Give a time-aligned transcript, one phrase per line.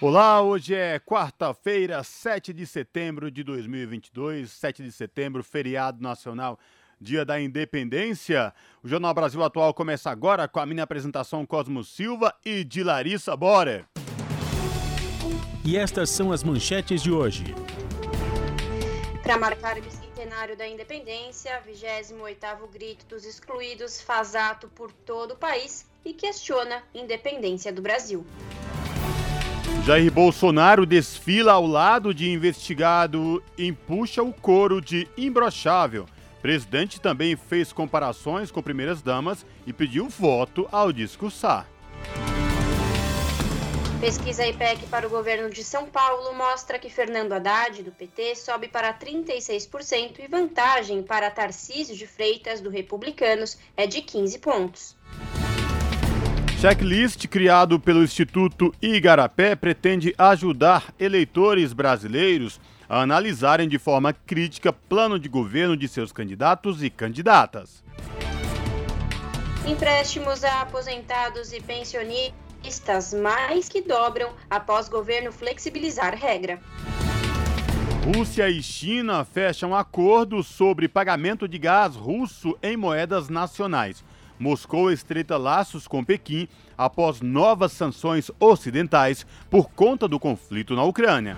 [0.00, 6.58] Olá, hoje é quarta-feira, 7 de setembro de 2022, 7 de setembro, feriado nacional,
[7.00, 8.52] dia da independência.
[8.82, 13.36] O Jornal Brasil Atual começa agora com a minha apresentação Cosmo Silva e de Larissa
[13.36, 13.86] Borer.
[15.64, 17.54] E estas são as manchetes de hoje.
[19.22, 25.36] Para marcar o bicentenário da independência, 28º Grito dos Excluídos faz ato por todo o
[25.36, 28.26] país e questiona a independência do Brasil.
[29.86, 36.06] Jair Bolsonaro desfila ao lado de investigado e puxa o coro de imbrochável.
[36.40, 41.68] Presidente também fez comparações com primeiras damas e pediu voto ao discursar.
[44.00, 48.68] Pesquisa IPEC para o governo de São Paulo mostra que Fernando Haddad, do PT, sobe
[48.68, 54.96] para 36% e vantagem para Tarcísio de Freitas, do Republicanos, é de 15 pontos.
[56.64, 65.18] Checklist criado pelo Instituto Igarapé pretende ajudar eleitores brasileiros a analisarem de forma crítica plano
[65.18, 67.84] de governo de seus candidatos e candidatas.
[69.66, 76.58] Empréstimos a aposentados e pensionistas mais que dobram após governo flexibilizar regra.
[78.16, 84.02] Rússia e China fecham acordo sobre pagamento de gás russo em moedas nacionais.
[84.38, 91.36] Moscou estreita laços com Pequim após novas sanções ocidentais por conta do conflito na Ucrânia.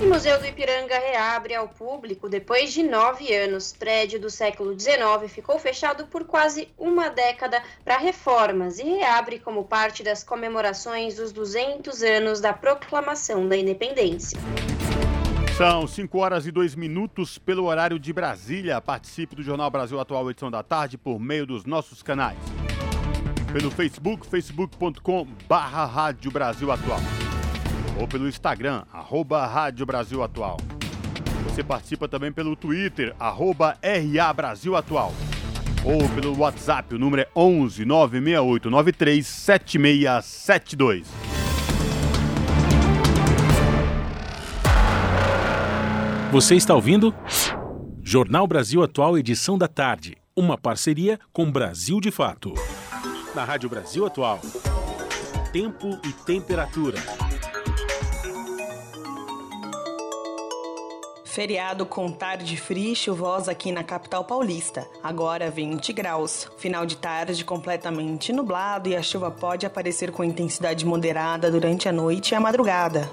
[0.00, 3.74] O Museu do Ipiranga reabre ao público depois de nove anos.
[3.78, 9.64] Prédio do século XIX ficou fechado por quase uma década para reformas e reabre como
[9.64, 14.40] parte das comemorações dos 200 anos da proclamação da independência.
[15.60, 18.80] São 5 horas e 2 minutos pelo horário de Brasília.
[18.80, 22.38] Participe do Jornal Brasil Atual, edição da tarde, por meio dos nossos canais.
[23.52, 27.00] Pelo Facebook, facebook.com barra Rádio Brasil Atual.
[28.00, 30.56] Ou pelo Instagram, arroba Rádio Brasil Atual.
[31.44, 35.12] Você participa também pelo Twitter, arroba RA Brasil Atual.
[35.84, 41.39] Ou pelo WhatsApp, o número é 11 968 93 7672.
[46.32, 47.12] Você está ouvindo?
[48.04, 50.16] Jornal Brasil Atual, edição da tarde.
[50.36, 52.54] Uma parceria com Brasil de Fato.
[53.34, 54.38] Na Rádio Brasil Atual.
[55.52, 56.98] Tempo e temperatura.
[61.24, 64.86] Feriado com tarde fria e chuvosa aqui na capital paulista.
[65.02, 66.48] Agora 20 graus.
[66.58, 71.92] Final de tarde completamente nublado e a chuva pode aparecer com intensidade moderada durante a
[71.92, 73.10] noite e a madrugada.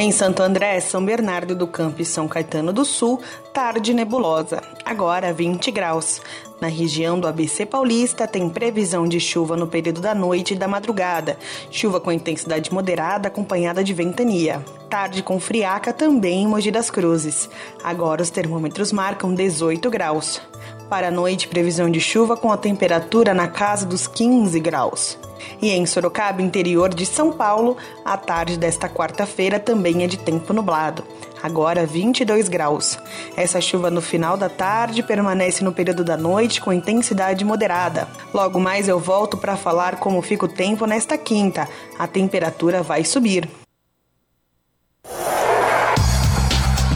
[0.00, 3.20] Em Santo André, São Bernardo do Campo e São Caetano do Sul,
[3.52, 6.22] tarde nebulosa, agora 20 graus.
[6.60, 10.68] Na região do ABC Paulista, tem previsão de chuva no período da noite e da
[10.68, 11.36] madrugada,
[11.68, 14.64] chuva com intensidade moderada acompanhada de ventania.
[14.88, 17.50] Tarde com friaca também em Mogi das Cruzes.
[17.82, 20.40] Agora os termômetros marcam 18 graus.
[20.88, 25.18] Para a noite, previsão de chuva com a temperatura na casa dos 15 graus.
[25.60, 30.52] E em Sorocaba, interior de São Paulo, a tarde desta quarta-feira também é de tempo
[30.54, 31.04] nublado.
[31.42, 32.98] Agora 22 graus.
[33.36, 38.08] Essa chuva no final da tarde permanece no período da noite com intensidade moderada.
[38.32, 41.68] Logo mais eu volto para falar como fica o tempo nesta quinta.
[41.98, 43.48] A temperatura vai subir.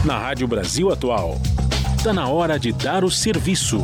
[0.03, 1.37] Na Rádio Brasil Atual,
[2.03, 3.77] está na hora de dar o serviço.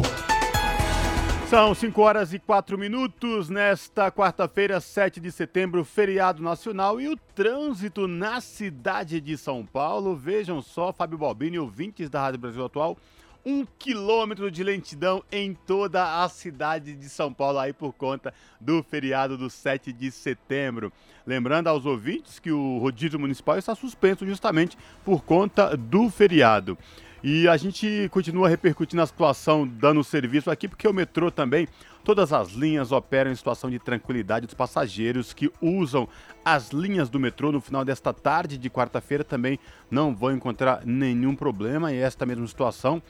[1.49, 7.15] São 5 horas e 4 minutos nesta quarta-feira, 7 de setembro, feriado nacional e o
[7.33, 10.17] trânsito na cidade de São Paulo.
[10.17, 12.97] Vejam só, Fábio Balbini, ouvintes da Rádio Brasil Atual,
[13.45, 18.83] um quilômetro de lentidão em toda a cidade de São Paulo aí por conta do
[18.83, 20.91] feriado do 7 de setembro.
[21.25, 26.77] Lembrando aos ouvintes que o rodízio municipal está suspenso justamente por conta do feriado.
[27.23, 31.67] E a gente continua repercutindo a situação, dando serviço aqui, porque o metrô também,
[32.03, 34.45] todas as linhas operam em situação de tranquilidade.
[34.45, 36.07] Os passageiros que usam
[36.45, 39.59] as linhas do metrô no final desta tarde de quarta-feira também
[39.91, 41.91] não vão encontrar nenhum problema.
[41.91, 43.01] E esta mesma situação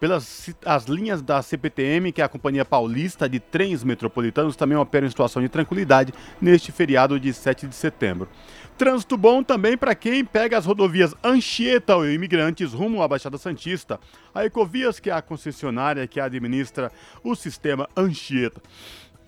[0.00, 5.06] pelas as linhas da CPTM, que é a Companhia Paulista de Trens Metropolitanos, também operam
[5.06, 8.28] em situação de tranquilidade neste feriado de 7 de setembro.
[8.76, 14.00] Trânsito bom também para quem pega as rodovias Anchieta ou Imigrantes rumo à Baixada Santista.
[14.34, 16.90] A Ecovias, que é a concessionária que administra
[17.22, 18.60] o sistema Anchieta.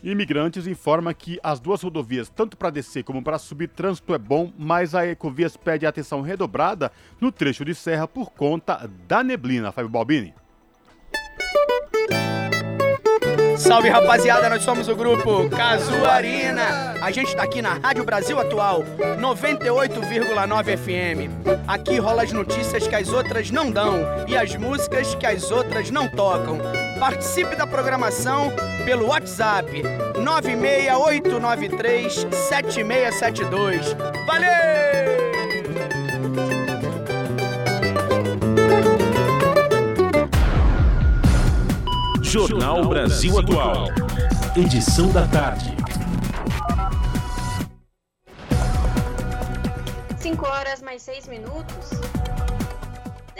[0.02, 4.52] Imigrantes informa que as duas rodovias, tanto para descer como para subir, trânsito é bom,
[4.58, 6.90] mas a Ecovias pede atenção redobrada
[7.20, 9.70] no trecho de serra por conta da neblina.
[9.70, 10.34] Fábio Balbini.
[13.56, 16.94] Salve rapaziada, nós somos o grupo Casuarina.
[17.00, 18.84] A gente tá aqui na Rádio Brasil Atual,
[19.18, 21.30] 98,9 FM.
[21.66, 25.90] Aqui rola as notícias que as outras não dão e as músicas que as outras
[25.90, 26.58] não tocam.
[27.00, 28.52] Participe da programação
[28.84, 29.82] pelo WhatsApp
[30.22, 33.96] 96893 7672.
[34.26, 35.15] Valeu!
[42.36, 43.88] Jornal Brasil Atual.
[44.54, 45.74] Edição da tarde.
[50.18, 51.95] 5 horas mais 6 minutos.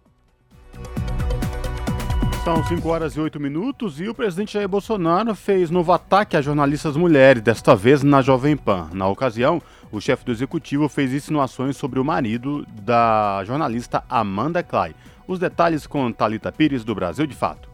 [2.44, 6.40] São 5 horas e 8 minutos e o presidente Jair Bolsonaro fez novo ataque a
[6.40, 8.88] jornalistas mulheres, desta vez na Jovem Pan.
[8.92, 9.60] Na ocasião,
[9.90, 14.94] o chefe do executivo fez insinuações sobre o marido da jornalista Amanda Clay.
[15.26, 17.67] Os detalhes com Talita Pires, do Brasil de Fato.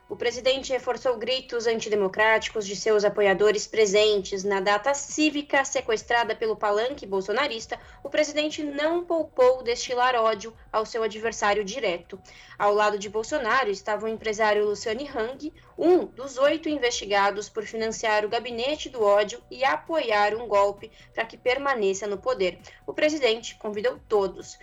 [0.09, 7.05] O presidente reforçou gritos antidemocráticos de seus apoiadores presentes na data cívica sequestrada pelo palanque
[7.05, 7.77] bolsonarista.
[8.01, 12.17] O presidente não poupou destilar ódio ao seu adversário direto.
[12.57, 18.23] Ao lado de Bolsonaro estava o empresário Luciane Hang, um dos oito investigados por financiar
[18.23, 22.59] o gabinete do ódio e apoiar um golpe para que permaneça no poder.
[22.85, 24.57] O presidente convidou todos.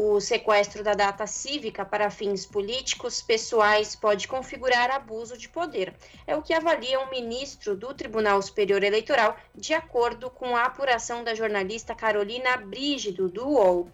[0.00, 5.92] O sequestro da data cívica para fins políticos pessoais pode configurar abuso de poder.
[6.24, 11.24] É o que avalia um ministro do Tribunal Superior Eleitoral, de acordo com a apuração
[11.24, 13.88] da jornalista Carolina Brígido, do UOL.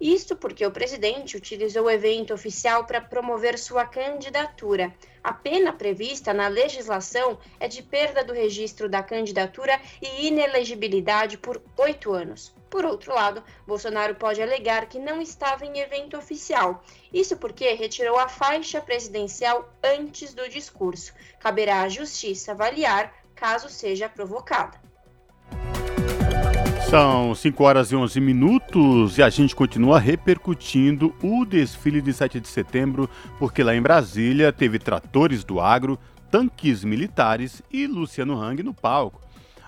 [0.00, 4.94] Isto porque o presidente utilizou o evento oficial para promover sua candidatura.
[5.20, 11.60] A pena prevista na legislação é de perda do registro da candidatura e inelegibilidade por
[11.76, 12.54] oito anos.
[12.70, 16.84] Por outro lado, Bolsonaro pode alegar que não estava em evento oficial.
[17.12, 21.12] Isso porque retirou a faixa presidencial antes do discurso.
[21.40, 24.78] Caberá à justiça avaliar caso seja provocada.
[26.88, 32.40] São 5 horas e 11 minutos e a gente continua repercutindo o desfile de 7
[32.40, 33.08] de setembro,
[33.38, 35.98] porque lá em Brasília teve tratores do agro,
[36.30, 39.20] tanques militares e Luciano Hang no palco.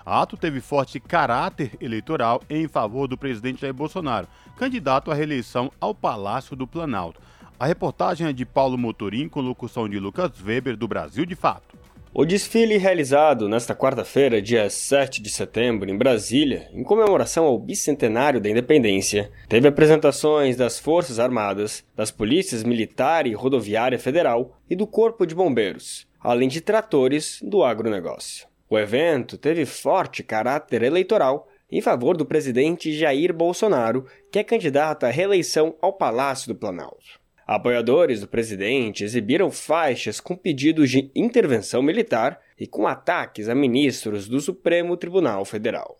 [0.05, 5.95] Ato teve forte caráter eleitoral em favor do presidente Jair Bolsonaro, candidato à reeleição ao
[5.95, 7.21] Palácio do Planalto.
[7.59, 11.77] A reportagem é de Paulo Motorim com locução de Lucas Weber, do Brasil de Fato.
[12.15, 18.39] O desfile realizado nesta quarta-feira, dia 7 de setembro, em Brasília, em comemoração ao bicentenário
[18.39, 24.85] da independência, teve apresentações das Forças Armadas, das Polícias Militar e Rodoviária Federal e do
[24.85, 28.52] Corpo de Bombeiros, além de tratores do agronegócio.
[28.73, 35.03] O evento teve forte caráter eleitoral em favor do presidente Jair Bolsonaro, que é candidato
[35.03, 37.21] à reeleição ao Palácio do Planalto.
[37.45, 44.27] Apoiadores do presidente exibiram faixas com pedidos de intervenção militar e com ataques a ministros
[44.27, 45.99] do Supremo Tribunal Federal.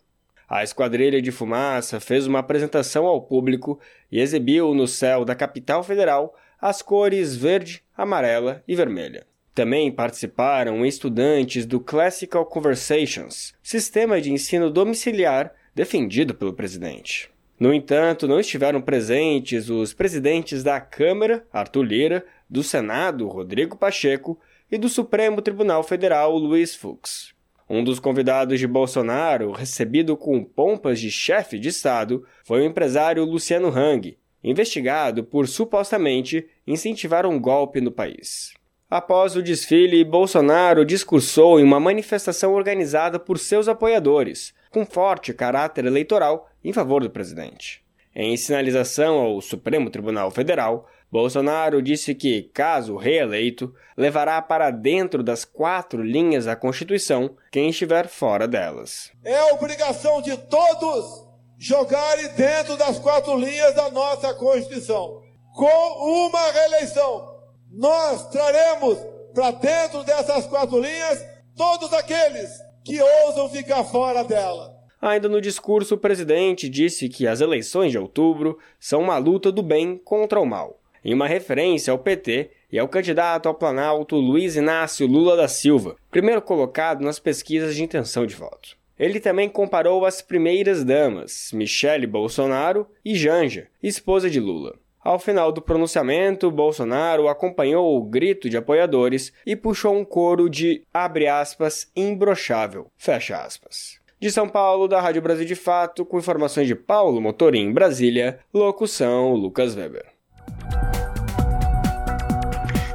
[0.50, 3.80] A Esquadrilha de Fumaça fez uma apresentação ao público
[4.12, 9.28] e exibiu no céu da capital federal as cores verde, amarela e vermelha.
[9.54, 17.30] Também participaram estudantes do Classical Conversations, sistema de ensino domiciliar defendido pelo presidente.
[17.60, 24.40] No entanto, não estiveram presentes os presidentes da Câmara, Arthur Lira, do Senado, Rodrigo Pacheco,
[24.72, 27.32] e do Supremo Tribunal Federal, Luiz Fux.
[27.70, 33.24] Um dos convidados de Bolsonaro, recebido com pompas de chefe de Estado, foi o empresário
[33.24, 38.54] Luciano Hang, investigado por supostamente incentivar um golpe no país.
[38.94, 45.86] Após o desfile, Bolsonaro discursou em uma manifestação organizada por seus apoiadores, com forte caráter
[45.86, 47.84] eleitoral em favor do presidente.
[48.16, 55.44] Em sinalização ao Supremo Tribunal Federal, Bolsonaro disse que, caso reeleito, levará para dentro das
[55.44, 59.12] quatro linhas da Constituição quem estiver fora delas.
[59.26, 67.33] É obrigação de todos jogarem dentro das quatro linhas da nossa Constituição, com uma reeleição
[67.74, 69.00] nós traremos
[69.34, 71.26] para dentro dessas quatro linhas
[71.58, 72.52] todos aqueles
[72.86, 74.72] que ousam ficar fora dela.
[75.02, 79.64] Ainda no discurso, o presidente disse que as eleições de outubro são uma luta do
[79.64, 84.56] bem contra o mal, em uma referência ao PT e ao candidato ao Planalto Luiz
[84.56, 88.78] Inácio Lula da Silva, primeiro colocado nas pesquisas de intenção de voto.
[88.98, 94.76] Ele também comparou as primeiras damas, Michele Bolsonaro e Janja, esposa de Lula.
[95.04, 100.86] Ao final do pronunciamento, Bolsonaro acompanhou o grito de apoiadores e puxou um coro de
[100.94, 104.00] abre aspas imbrochável, fecha aspas.
[104.18, 109.34] De São Paulo, da Rádio Brasil de Fato, com informações de Paulo Motorim, Brasília, locução
[109.34, 110.06] Lucas Weber.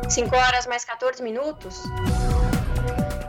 [0.09, 1.83] 5 horas mais 14 minutos.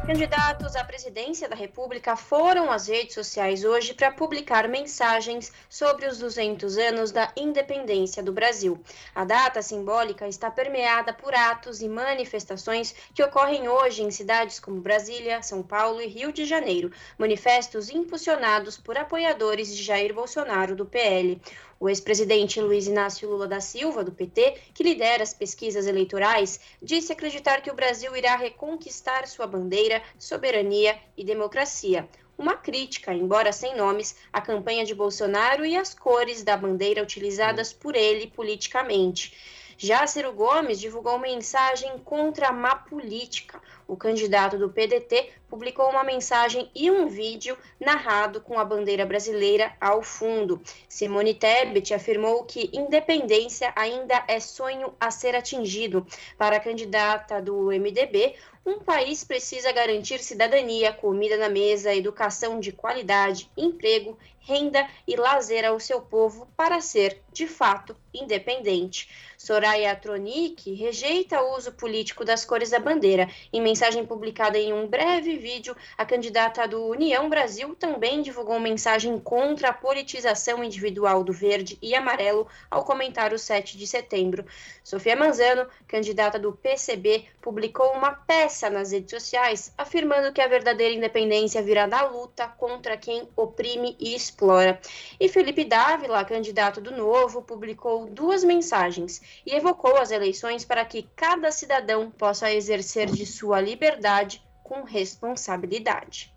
[0.09, 6.17] Candidatos à presidência da República foram às redes sociais hoje para publicar mensagens sobre os
[6.17, 8.83] 200 anos da independência do Brasil.
[9.13, 14.81] A data simbólica está permeada por atos e manifestações que ocorrem hoje em cidades como
[14.81, 20.87] Brasília, São Paulo e Rio de Janeiro, manifestos impulsionados por apoiadores de Jair Bolsonaro do
[20.87, 21.39] PL.
[21.81, 27.13] O ex-presidente Luiz Inácio Lula da Silva, do PT, que lidera as pesquisas eleitorais, disse
[27.13, 32.09] acreditar que o Brasil irá reconquistar sua bandeira, soberania e democracia.
[32.37, 37.71] Uma crítica, embora sem nomes, à campanha de Bolsonaro e às cores da bandeira utilizadas
[37.71, 39.33] por ele politicamente.
[39.77, 43.61] Já Ciro Gomes divulgou mensagem contra a má política.
[43.89, 49.73] O candidato do PDT publicou uma mensagem e um vídeo narrado com a bandeira brasileira
[49.81, 50.61] ao fundo.
[50.87, 56.05] Simone Tebet afirmou que independência ainda é sonho a ser atingido.
[56.37, 62.71] Para a candidata do MDB, um país precisa garantir cidadania, comida na mesa, educação de
[62.71, 64.15] qualidade, emprego,
[64.49, 69.07] renda e lazer ao seu povo para ser, de fato, independente.
[69.37, 73.29] Soraya Tronic rejeita o uso político das cores da bandeira.
[73.53, 79.17] Em mensagem publicada em um breve vídeo, a candidata do União Brasil também divulgou mensagem
[79.19, 84.45] contra a politização individual do verde e amarelo ao comentar o 7 de setembro.
[84.83, 90.93] Sofia Manzano, candidata do PCB, publicou uma peça nas redes sociais afirmando que a verdadeira
[90.93, 94.79] independência virá da luta contra quem oprime e explora.
[95.19, 101.07] E Felipe Dávila, candidato do Novo, publicou duas mensagens e evocou as eleições para que
[101.15, 106.33] cada cidadão possa exercer de sua liberdade com responsabilidade.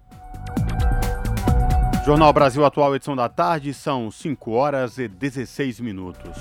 [2.04, 6.36] Jornal Brasil Atual, edição da tarde, são 5 horas e 16 minutos.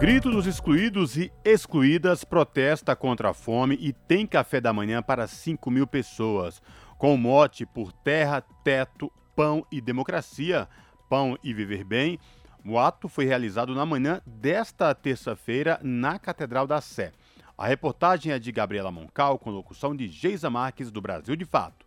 [0.00, 5.28] Grito dos excluídos e excluídas protesta contra a fome e tem café da manhã para
[5.28, 6.60] 5 mil pessoas.
[6.98, 10.68] Com mote por terra, teto, pão e democracia,
[11.08, 12.18] pão e viver bem,
[12.62, 17.12] o ato foi realizado na manhã desta terça-feira na Catedral da Sé.
[17.56, 21.86] A reportagem é de Gabriela Moncal, com locução de Geisa Marques, do Brasil de Fato.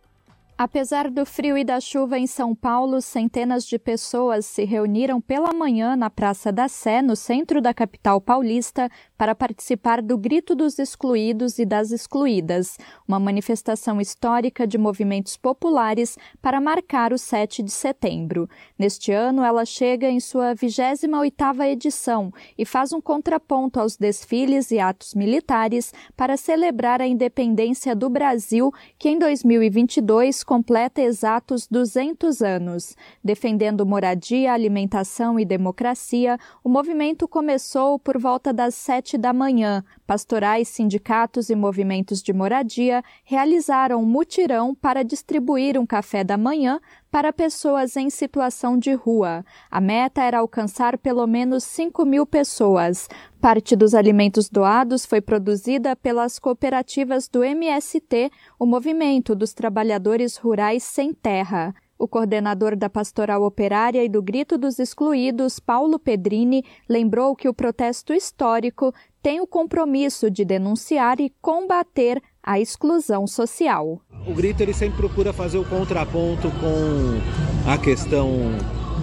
[0.58, 5.52] Apesar do frio e da chuva em São Paulo, centenas de pessoas se reuniram pela
[5.52, 8.88] manhã na Praça da Sé, no centro da capital paulista,
[9.24, 12.76] para participar do Grito dos Excluídos e das Excluídas,
[13.08, 18.46] uma manifestação histórica de movimentos populares para marcar o 7 de setembro.
[18.78, 24.78] Neste ano, ela chega em sua 28ª edição e faz um contraponto aos desfiles e
[24.78, 32.94] atos militares para celebrar a independência do Brasil, que em 2022 completa exatos 200 anos.
[33.24, 39.84] Defendendo moradia, alimentação e democracia, o movimento começou por volta das sete da manhã.
[40.06, 46.80] Pastorais, sindicatos e movimentos de moradia realizaram um mutirão para distribuir um café da manhã
[47.10, 49.44] para pessoas em situação de rua.
[49.70, 53.08] A meta era alcançar pelo menos 5 mil pessoas.
[53.40, 60.82] Parte dos alimentos doados foi produzida pelas cooperativas do MST, o Movimento dos Trabalhadores Rurais
[60.82, 61.74] Sem Terra.
[62.04, 67.54] O coordenador da Pastoral Operária e do Grito dos Excluídos, Paulo Pedrini, lembrou que o
[67.54, 74.02] protesto histórico tem o compromisso de denunciar e combater a exclusão social.
[74.26, 78.28] O grito ele sempre procura fazer o contraponto com a questão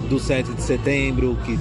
[0.08, 1.58] do 7 de setembro, que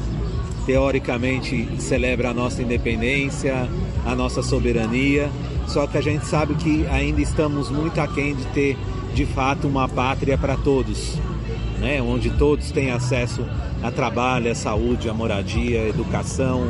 [0.67, 3.67] teoricamente celebra a nossa independência,
[4.05, 5.27] a nossa soberania,
[5.67, 8.77] só que a gente sabe que ainda estamos muito aquém de ter
[9.13, 11.17] de fato uma pátria para todos,
[11.81, 12.01] né?
[12.01, 13.43] onde todos têm acesso
[13.83, 16.61] a trabalho, a saúde, a moradia, a educação,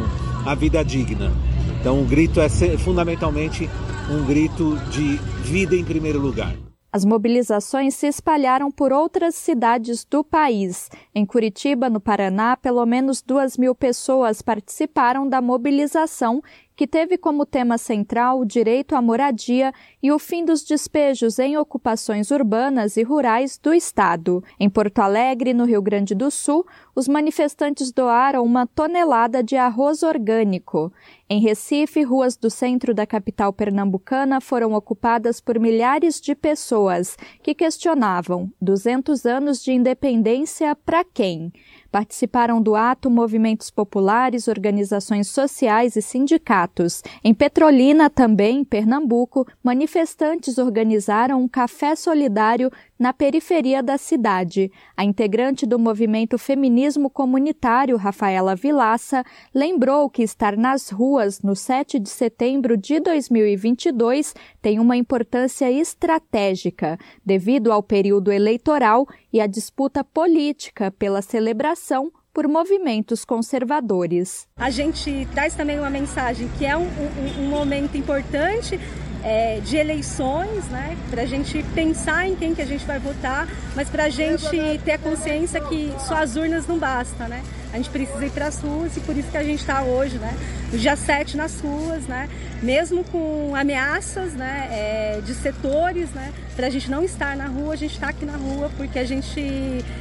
[0.45, 1.31] a vida digna.
[1.79, 3.69] Então o grito é fundamentalmente
[4.09, 6.55] um grito de vida em primeiro lugar.
[6.93, 10.89] As mobilizações se espalharam por outras cidades do país.
[11.15, 16.43] Em Curitiba, no Paraná, pelo menos duas mil pessoas participaram da mobilização
[16.75, 21.55] que teve como tema central o direito à moradia e o fim dos despejos em
[21.55, 24.43] ocupações urbanas e rurais do Estado.
[24.59, 30.01] Em Porto Alegre, no Rio Grande do Sul, os manifestantes doaram uma tonelada de arroz
[30.01, 30.91] orgânico.
[31.33, 37.55] Em Recife, ruas do centro da capital pernambucana foram ocupadas por milhares de pessoas que
[37.55, 41.53] questionavam 200 anos de independência para quem?
[41.89, 47.01] Participaram do ato movimentos populares, organizações sociais e sindicatos.
[47.23, 52.69] Em Petrolina, também em Pernambuco, manifestantes organizaram um café solidário
[53.01, 54.71] na periferia da cidade.
[54.95, 59.23] A integrante do movimento Feminismo Comunitário, Rafaela Vilaça,
[59.55, 66.99] lembrou que estar nas ruas no 7 de setembro de 2022 tem uma importância estratégica,
[67.25, 74.47] devido ao período eleitoral e à disputa política pela celebração por movimentos conservadores.
[74.55, 78.79] A gente traz também uma mensagem que é um, um, um momento importante
[79.23, 80.97] é, de eleições, né?
[81.09, 84.79] Para a gente pensar em quem que a gente vai votar, mas para a gente
[84.83, 87.43] ter a consciência que só as urnas não basta, né?
[87.73, 90.17] A gente precisa ir para as ruas e por isso que a gente está hoje,
[90.17, 90.37] né?
[90.71, 92.29] No dia 7 nas ruas, né?
[92.61, 94.67] Mesmo com ameaças, né?
[94.71, 96.33] É, de setores, né?
[96.55, 99.05] Para a gente não estar na rua, a gente está aqui na rua porque a
[99.05, 99.41] gente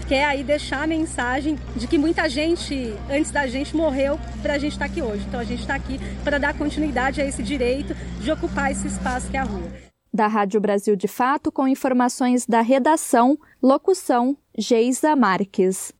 [0.08, 4.58] quer aí deixar a mensagem de que muita gente antes da gente morreu para a
[4.58, 5.24] gente estar tá aqui hoje.
[5.28, 9.30] Então a gente está aqui para dar continuidade a esse direito de ocupar esse espaço
[9.30, 9.70] que é a rua.
[10.12, 15.94] Da Rádio Brasil de Fato, com informações da redação, locução Geisa Marques.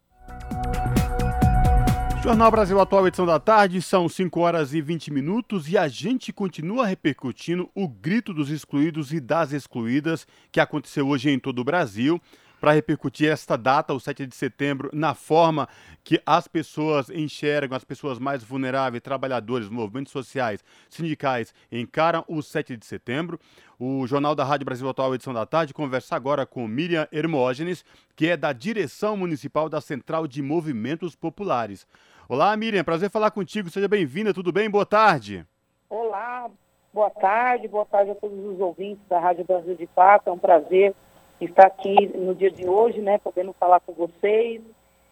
[2.23, 6.35] Jornal Brasil Atual, edição da tarde, são 5 horas e 20 minutos e a gente
[6.35, 11.65] continua repercutindo o grito dos excluídos e das excluídas que aconteceu hoje em todo o
[11.65, 12.21] Brasil
[12.61, 15.67] para repercutir esta data, o 7 de setembro, na forma
[16.05, 22.77] que as pessoas enxergam, as pessoas mais vulneráveis, trabalhadores, movimentos sociais, sindicais, encaram o 7
[22.77, 23.41] de setembro.
[23.79, 27.83] O Jornal da Rádio Brasil Atual, edição da tarde, conversa agora com Miriam Hermógenes,
[28.15, 31.87] que é da direção municipal da Central de Movimentos Populares.
[32.31, 33.69] Olá, Miriam, prazer falar contigo.
[33.71, 34.71] Seja bem-vinda, tudo bem?
[34.71, 35.45] Boa tarde.
[35.89, 36.49] Olá,
[36.95, 40.31] boa tarde, boa tarde a todos os ouvintes da Rádio Brasil de Fato.
[40.31, 40.95] É um prazer
[41.41, 44.63] estar aqui no dia de hoje, né, podendo falar com vocês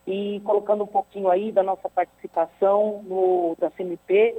[0.06, 4.36] e colocando um pouquinho aí da nossa participação no, da CMP,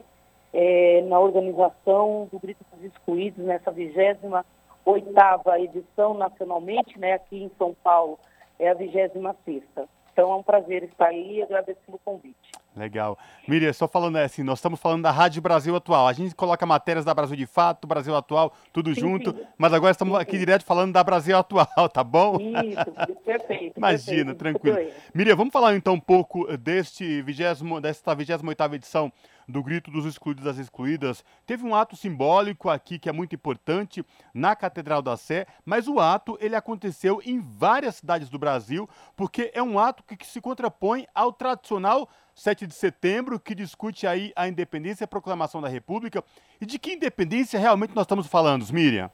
[0.54, 4.46] é, na organização do Grito dos Excluídos, nessa 28
[4.86, 8.18] oitava edição nacionalmente, né, aqui em São Paulo,
[8.58, 9.12] é a 26
[9.44, 9.86] sexta.
[10.14, 12.52] Então é um prazer estar aí e agradeço o convite.
[12.76, 13.18] Legal.
[13.48, 16.08] Miriam, só falando assim, nós estamos falando da Rádio Brasil Atual.
[16.08, 19.44] A gente coloca matérias da Brasil de Fato, Brasil Atual, tudo sim, junto, sim.
[19.58, 22.38] mas agora estamos sim, aqui direto falando da Brasil Atual, tá bom?
[22.40, 23.78] Isso, perfeito.
[23.78, 24.78] Imagina, perfeito, tranquilo.
[25.14, 29.12] Miriam, vamos falar então um pouco deste 20, desta 28ª edição
[29.50, 34.06] do Grito dos Excluídos das Excluídas, teve um ato simbólico aqui que é muito importante
[34.34, 39.52] na Catedral da Sé, mas o ato ele aconteceu em várias cidades do Brasil, porque
[39.54, 44.32] é um ato que, que se contrapõe ao tradicional 7 de setembro, que discute aí
[44.36, 46.24] a independência e a proclamação da República.
[46.62, 49.12] E de que independência realmente nós estamos falando, Miriam?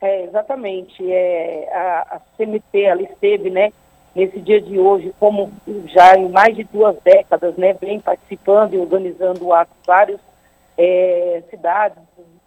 [0.00, 1.02] É, exatamente.
[1.10, 3.72] É, a, a CMT, ela esteve, né,
[4.14, 5.50] nesse dia de hoje, como
[5.86, 10.20] já em mais de duas décadas, né, vem participando e organizando o ato várias
[10.76, 11.98] é, cidades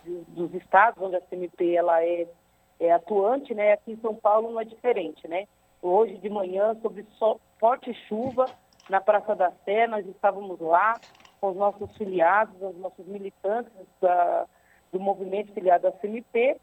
[0.03, 2.27] dos, dos estados onde a CMP ela é,
[2.79, 5.47] é, atuante, né, aqui em São Paulo não é diferente, né.
[5.81, 8.45] Hoje de manhã, sobre so, forte chuva,
[8.89, 10.93] na Praça da Sé, nós estávamos lá
[11.41, 14.45] com os nossos filiados, os nossos militantes da,
[14.91, 16.57] do movimento filiado à CMP,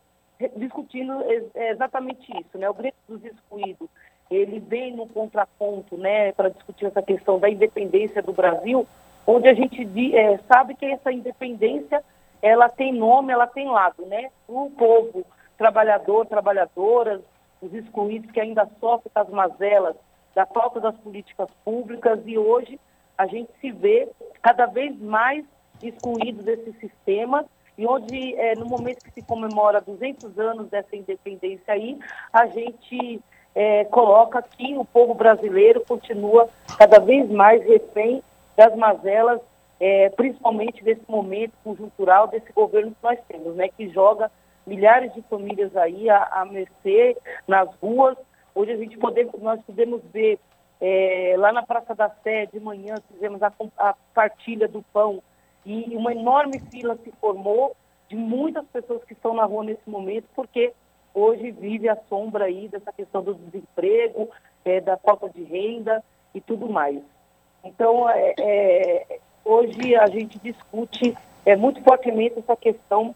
[0.57, 1.23] discutindo
[1.55, 3.89] exatamente isso, né, o grito dos excluídos,
[4.35, 8.87] ele vem no contraponto, né, para discutir essa questão da independência do Brasil,
[9.27, 12.03] onde a gente é, sabe que essa independência
[12.41, 14.31] ela tem nome, ela tem lado, né?
[14.49, 15.25] O povo
[15.57, 17.21] trabalhador, trabalhadoras,
[17.61, 19.95] os excluídos que ainda sofrem as mazelas
[20.35, 22.81] da falta das políticas públicas e hoje
[23.17, 24.09] a gente se vê
[24.41, 25.45] cada vez mais
[25.81, 27.45] excluídos desse sistema
[27.79, 31.99] e onde é, no momento que se comemora 200 anos dessa independência aí,
[32.33, 33.21] a gente
[33.55, 38.23] é, coloca que o povo brasileiro continua cada vez mais refém
[38.57, 39.41] das mazelas,
[39.79, 44.31] é, principalmente desse momento conjuntural desse governo que nós temos, né, que joga
[44.67, 48.17] milhares de famílias aí a, a mercê nas ruas.
[48.55, 50.39] Hoje a gente pode, nós podemos ver
[50.81, 55.23] é, lá na Praça da Sé de manhã fizemos a, a partilha do pão
[55.65, 57.77] e uma enorme fila se formou
[58.09, 60.73] de muitas pessoas que estão na rua nesse momento, porque
[61.15, 64.29] hoje vive a sombra aí dessa questão do desemprego,
[64.65, 66.03] é, da falta de renda
[66.35, 67.01] e tudo mais.
[67.65, 73.15] Então, é, é, hoje a gente discute é, muito fortemente essa questão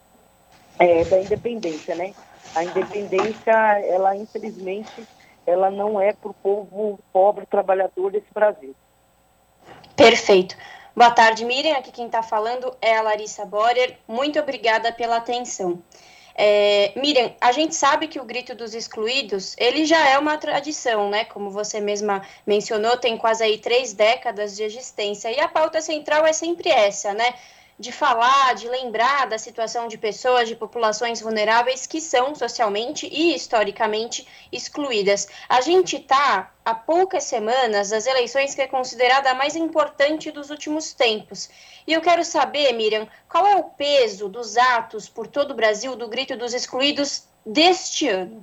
[0.79, 2.15] é, da independência, né?
[2.55, 5.07] A independência, ela infelizmente,
[5.47, 8.75] ela não é para o povo pobre trabalhador desse Brasil.
[9.97, 10.57] Perfeito.
[10.95, 11.77] Boa tarde, Miriam.
[11.77, 13.99] Aqui quem está falando é a Larissa Borer.
[14.09, 15.83] Muito obrigada pela atenção.
[16.39, 21.09] É, Miriam, a gente sabe que o grito dos excluídos, ele já é uma tradição,
[21.09, 21.25] né?
[21.25, 25.31] Como você mesma mencionou, tem quase aí três décadas de existência.
[25.31, 27.35] E a pauta central é sempre essa, né?
[27.79, 33.35] De falar, de lembrar da situação de pessoas, de populações vulneráveis que são socialmente e
[33.35, 35.29] historicamente excluídas.
[35.49, 40.51] A gente está há poucas semanas das eleições que é considerada a mais importante dos
[40.51, 41.51] últimos tempos.
[41.87, 45.95] E eu quero saber, Miriam, qual é o peso dos atos por todo o Brasil
[45.95, 48.43] do Grito dos Excluídos deste ano?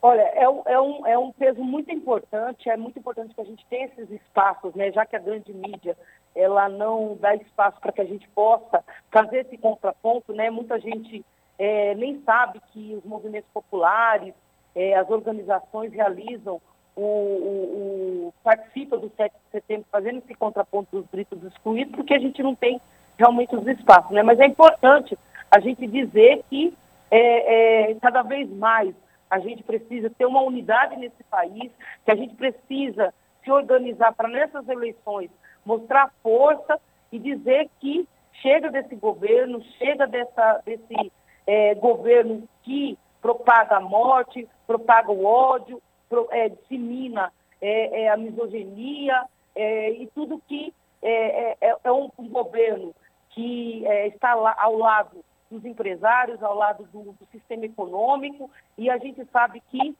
[0.00, 3.44] Olha, é um, é, um, é um peso muito importante, é muito importante que a
[3.44, 5.98] gente tenha esses espaços, né, já que a grande mídia
[6.34, 10.50] ela não dá espaço para que a gente possa fazer esse contraponto, né?
[10.50, 11.24] Muita gente
[11.58, 14.34] é, nem sabe que os movimentos populares,
[14.74, 16.60] é, as organizações realizam
[16.94, 22.14] o, o, o, participa do 7 de setembro fazendo esse contraponto dos gritos excluídos, porque
[22.14, 22.80] a gente não tem
[23.16, 24.22] realmente os espaços, né?
[24.22, 25.18] Mas é importante
[25.50, 26.76] a gente dizer que
[27.10, 28.94] é, é, cada vez mais
[29.30, 31.70] a gente precisa ter uma unidade nesse país,
[32.04, 33.12] que a gente precisa
[33.44, 35.30] se organizar para nessas eleições
[35.64, 38.08] mostrar força e dizer que
[38.42, 41.12] chega desse governo, chega dessa, desse
[41.46, 48.16] é, governo que propaga a morte, propaga o ódio, pro, é, dissemina é, é a
[48.16, 52.94] misoginia é, e tudo que é, é, um, um, governo
[53.30, 58.98] que está lá, ao lado dos empresários, ao lado do, do, sistema econômico, e a
[58.98, 59.96] gente sabe que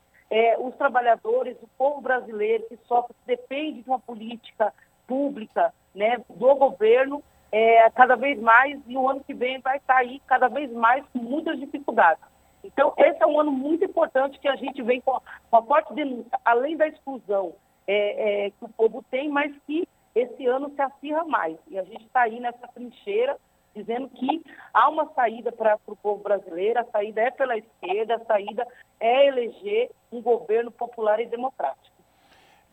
[0.58, 4.74] os trabalhadores, o povo brasileiro que sofre, depende de uma política
[5.08, 9.96] pública, né, do governo, é, cada vez mais, e o ano que vem vai estar
[9.96, 12.22] aí cada vez mais com muitas dificuldades.
[12.62, 15.18] Então, esse é um ano muito importante que a gente vem com,
[15.50, 17.54] com a forte denúncia, além da exclusão
[17.86, 21.56] é, é, que o povo tem, mas que esse ano se acirra mais.
[21.68, 23.36] E a gente está aí nessa trincheira,
[23.74, 24.44] dizendo que
[24.74, 28.66] há uma saída para o povo brasileiro, a saída é pela esquerda, a saída
[29.00, 31.96] é eleger um governo popular e democrático.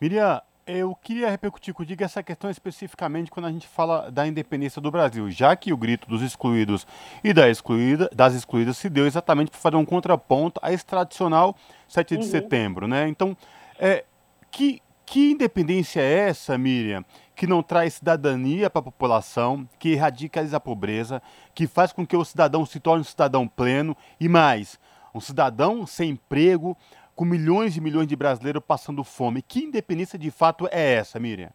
[0.02, 4.90] Miriam, eu queria repercutir contigo essa questão especificamente quando a gente fala da independência do
[4.90, 6.88] Brasil, já que o grito dos excluídos
[7.24, 11.56] e da excluída, das excluídas se deu exatamente para fazer um contraponto a esse tradicional
[11.88, 12.32] 7 de uhum.
[12.32, 13.08] setembro, né?
[13.08, 13.38] Então,
[13.78, 14.06] é,
[14.50, 20.42] que, que independência é essa, Miriam, que não traz cidadania para a população, que erradica
[20.42, 21.22] a pobreza,
[21.54, 24.80] que faz com que o cidadão se torne um cidadão pleno e mais,
[25.14, 26.76] um cidadão sem emprego,
[27.16, 29.42] com milhões e milhões de brasileiros passando fome.
[29.42, 31.50] Que independência de fato é essa, Miriam?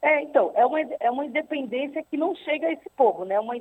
[0.00, 3.40] É, então, é uma, é uma independência que não chega a esse povo, né?
[3.40, 3.54] Uma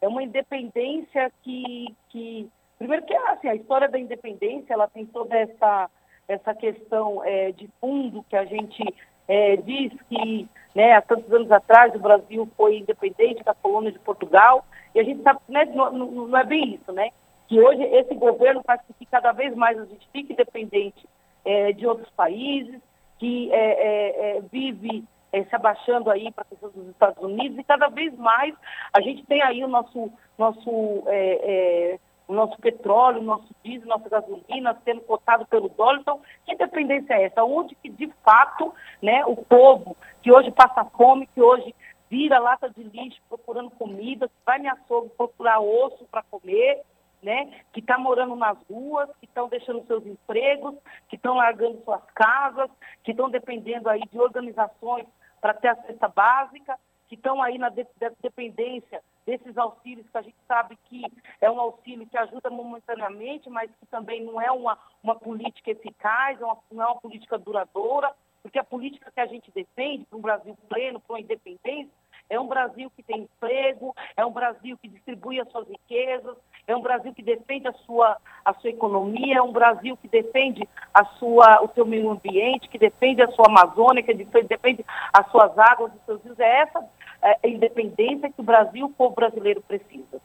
[0.00, 2.48] é uma independência que, que...
[2.78, 5.88] Primeiro que assim, a história da independência, ela tem toda essa,
[6.26, 8.82] essa questão é, de fundo que a gente
[9.28, 13.98] é, diz que né, há tantos anos atrás o Brasil foi independente da colônia de
[13.98, 17.10] Portugal, e a gente sabe né, não, não é bem isso, né?
[17.48, 21.08] Que hoje esse governo faz com que cada vez mais a gente fique dependente
[21.44, 22.78] é, de outros países,
[23.18, 27.64] que é, é, é vive é, se abaixando aí para questão dos Estados Unidos e
[27.64, 28.54] cada vez mais
[28.92, 34.08] a gente tem aí o nosso, nosso, é, o nosso petróleo, o nosso diesel, nossa
[34.08, 36.00] gasolina sendo cotado pelo dólar.
[36.00, 37.44] Então, que dependência é essa?
[37.44, 41.74] Onde que, de fato, né, o povo que hoje passa fome, que hoje
[42.10, 46.82] vira lata de lixo procurando comida, vai me açougue procurar osso para comer,
[47.22, 50.74] né, que está morando nas ruas, que estão deixando seus empregos,
[51.08, 52.70] que estão largando suas casas,
[53.02, 55.06] que estão dependendo aí de organizações
[55.40, 56.78] para ter a cesta básica,
[57.08, 57.86] que estão aí na de
[58.20, 61.04] dependência desses auxílios que a gente sabe que
[61.40, 66.40] é um auxílio que ajuda momentaneamente, mas que também não é uma, uma política eficaz,
[66.40, 70.18] é uma, não é uma política duradoura, porque a política que a gente defende para
[70.18, 71.92] um Brasil pleno, para uma independência,
[72.30, 76.36] é um Brasil que tem emprego, é um Brasil que distribui as suas riquezas,
[76.66, 80.68] é um Brasil que defende a sua, a sua economia, é um Brasil que defende
[80.92, 85.58] a sua, o seu meio ambiente, que defende a sua Amazônia, que defende as suas
[85.58, 86.38] águas, os seus rios.
[86.38, 86.84] É essa
[87.22, 90.20] é, independência que o Brasil, o povo brasileiro precisa.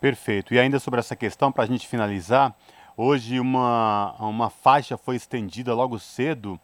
[0.00, 0.52] Perfeito.
[0.52, 2.54] E ainda sobre essa questão, para a gente finalizar,
[2.96, 6.60] hoje uma, uma faixa foi estendida logo cedo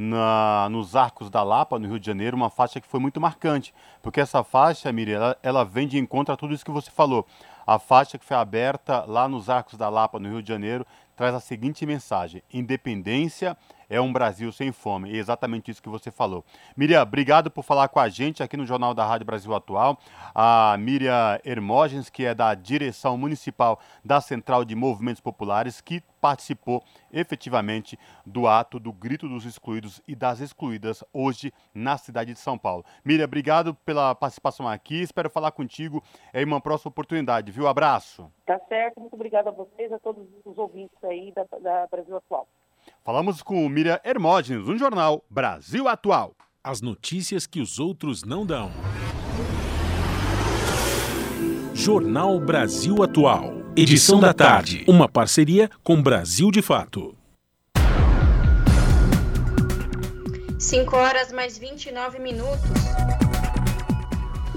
[0.00, 3.74] na, nos Arcos da Lapa, no Rio de Janeiro, uma faixa que foi muito marcante,
[4.00, 7.26] porque essa faixa, Miriam, ela, ela vem de encontro a tudo isso que você falou.
[7.66, 11.34] A faixa que foi aberta lá nos Arcos da Lapa, no Rio de Janeiro, traz
[11.34, 13.56] a seguinte mensagem: independência
[13.88, 15.12] é um Brasil sem fome.
[15.12, 16.44] É exatamente isso que você falou.
[16.76, 19.98] Miriam, obrigado por falar com a gente aqui no Jornal da Rádio Brasil Atual.
[20.34, 26.82] A Miriam Hermógenes, que é da direção municipal da Central de Movimentos Populares, que participou
[27.12, 32.58] efetivamente do ato do Grito dos Excluídos e das Excluídas hoje na cidade de São
[32.58, 32.84] Paulo.
[33.04, 35.00] Miriam, obrigado pela participação aqui.
[35.00, 36.02] Espero falar contigo
[36.34, 37.68] em uma próxima oportunidade, viu?
[37.68, 38.30] Abraço.
[38.44, 39.00] Tá certo.
[39.00, 42.46] Muito obrigada a vocês, a todos os ouvintes aí da, da Brasil Atual.
[43.04, 46.34] Falamos com Miriam Hermógenes, no jornal Brasil Atual.
[46.62, 48.70] As notícias que os outros não dão.
[51.74, 53.54] Jornal Brasil Atual.
[53.76, 54.84] Edição da tarde.
[54.88, 57.16] Uma parceria com Brasil de Fato.
[60.58, 63.27] 5 horas mais 29 minutos.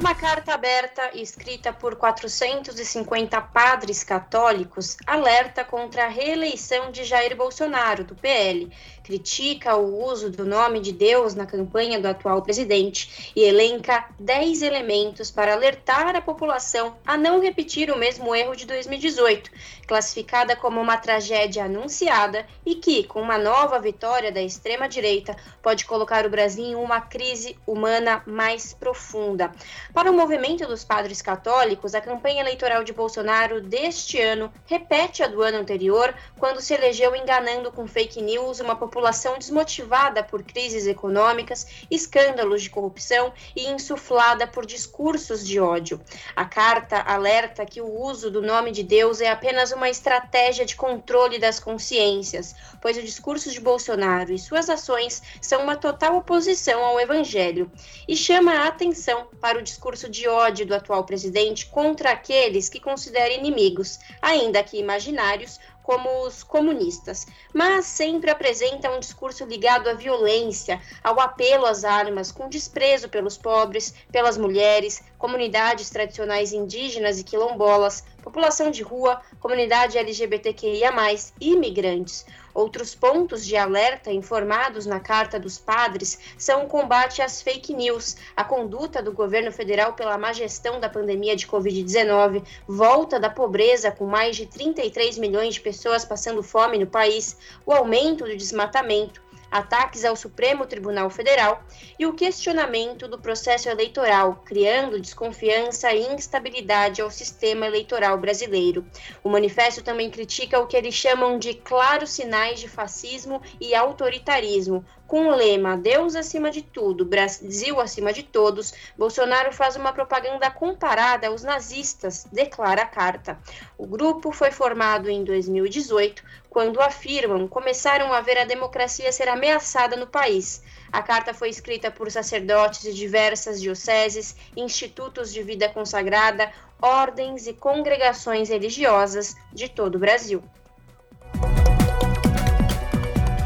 [0.02, 8.04] Uma carta aberta escrita por 450 padres católicos alerta contra a reeleição de Jair Bolsonaro,
[8.04, 13.42] do PL, critica o uso do nome de Deus na campanha do atual presidente e
[13.42, 19.52] elenca 10 elementos para alertar a população a não repetir o mesmo erro de 2018,
[19.88, 26.26] classificada como uma tragédia anunciada e que, com uma nova vitória da extrema-direita, pode colocar
[26.26, 29.52] o Brasil em uma crise humana mais profunda.
[29.94, 35.28] Para o movimento dos padres católicos, a campanha eleitoral de Bolsonaro deste ano repete a
[35.28, 40.44] do ano anterior, quando se elegeu enganando com fake news uma população população desmotivada por
[40.44, 46.02] crises econômicas, escândalos de corrupção e insuflada por discursos de ódio.
[46.36, 50.76] A carta alerta que o uso do nome de Deus é apenas uma estratégia de
[50.76, 56.84] controle das consciências, pois o discurso de Bolsonaro e suas ações são uma total oposição
[56.84, 57.72] ao evangelho,
[58.06, 62.80] e chama a atenção para o discurso de ódio do atual presidente contra aqueles que
[62.80, 69.94] considera inimigos, ainda que imaginários, como os comunistas, mas sempre apresenta um discurso ligado à
[69.94, 77.24] violência, ao apelo às armas, com desprezo pelos pobres, pelas mulheres, comunidades tradicionais indígenas e
[77.24, 80.92] quilombolas, população de rua, comunidade LGBTQIA,
[81.40, 82.26] imigrantes.
[82.54, 88.18] Outros pontos de alerta informados na Carta dos Padres são o combate às fake news,
[88.36, 93.92] a conduta do governo federal pela má gestão da pandemia de Covid-19, volta da pobreza
[93.92, 99.22] com mais de 33 milhões de pessoas passando fome no país, o aumento do desmatamento,
[99.52, 101.62] ataques ao Supremo Tribunal Federal
[102.00, 108.86] e o questionamento do processo eleitoral, criando desconfiança e instabilidade ao sistema eleitoral brasileiro.
[109.24, 114.86] O manifesto também critica o que eles chamam de claros sinais de fascismo e autoritarismo,
[115.12, 120.50] com o lema Deus acima de tudo, Brasil acima de todos, Bolsonaro faz uma propaganda
[120.50, 123.38] comparada aos nazistas, declara a carta.
[123.78, 129.96] O grupo foi formado em 2018, quando afirmam começaram a ver a democracia ser ameaçada
[129.96, 130.62] no país.
[130.92, 137.54] A carta foi escrita por sacerdotes de diversas dioceses, institutos de vida consagrada, ordens e
[137.54, 140.44] congregações religiosas de todo o Brasil.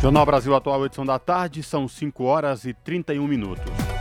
[0.01, 3.94] Jornal Brasil Atual, edição da tarde, são 5 horas e 31 minutos.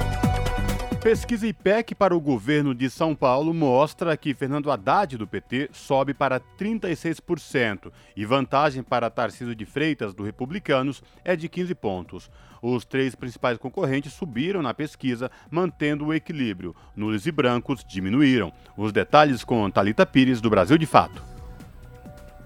[1.04, 6.14] Pesquisa IPEC para o governo de São Paulo mostra que Fernando Haddad, do PT, sobe
[6.14, 12.30] para 36% e vantagem para Tarcísio de Freitas, do Republicanos, é de 15 pontos.
[12.62, 16.74] Os três principais concorrentes subiram na pesquisa, mantendo o equilíbrio.
[16.96, 18.50] Nulos e brancos diminuíram.
[18.74, 21.22] Os detalhes com Talita Pires, do Brasil de Fato.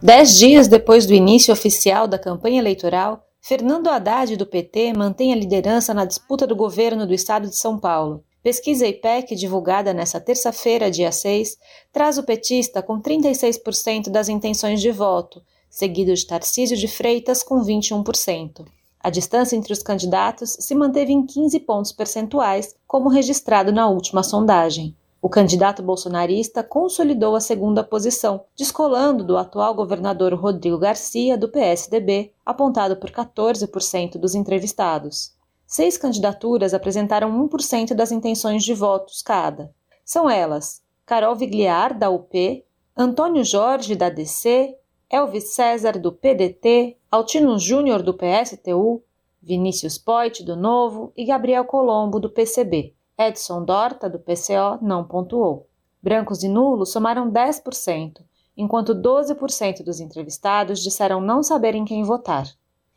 [0.03, 5.37] Dez dias depois do início oficial da campanha eleitoral, Fernando Haddad, do PT, mantém a
[5.37, 8.25] liderança na disputa do governo do estado de São Paulo.
[8.49, 11.59] Pesquisa IPEC, divulgada nesta terça-feira, dia 6,
[11.93, 17.63] traz o petista com 36% das intenções de voto, seguido de Tarcísio de Freitas com
[17.63, 18.65] 21%.
[19.01, 24.23] A distância entre os candidatos se manteve em 15 pontos percentuais, como registrado na última
[24.23, 24.97] sondagem.
[25.21, 32.33] O candidato bolsonarista consolidou a segunda posição, descolando do atual governador Rodrigo Garcia, do PSDB,
[32.47, 35.37] apontado por 14% dos entrevistados.
[35.71, 39.71] Seis candidaturas apresentaram 1% das intenções de votos cada.
[40.03, 42.65] São elas: Carol Vigliar, da UP,
[42.97, 44.75] Antônio Jorge, da DC,
[45.11, 49.03] Elvis César, do PDT, Altino Júnior, do PSTU,
[49.43, 52.95] Vinícius Poit, do Novo e Gabriel Colombo, do PCB.
[53.19, 55.69] Edson Dorta, do PCO, não pontuou.
[56.03, 58.23] Brancos e nulos somaram 10%,
[58.57, 62.47] enquanto 12% dos entrevistados disseram não saberem quem votar.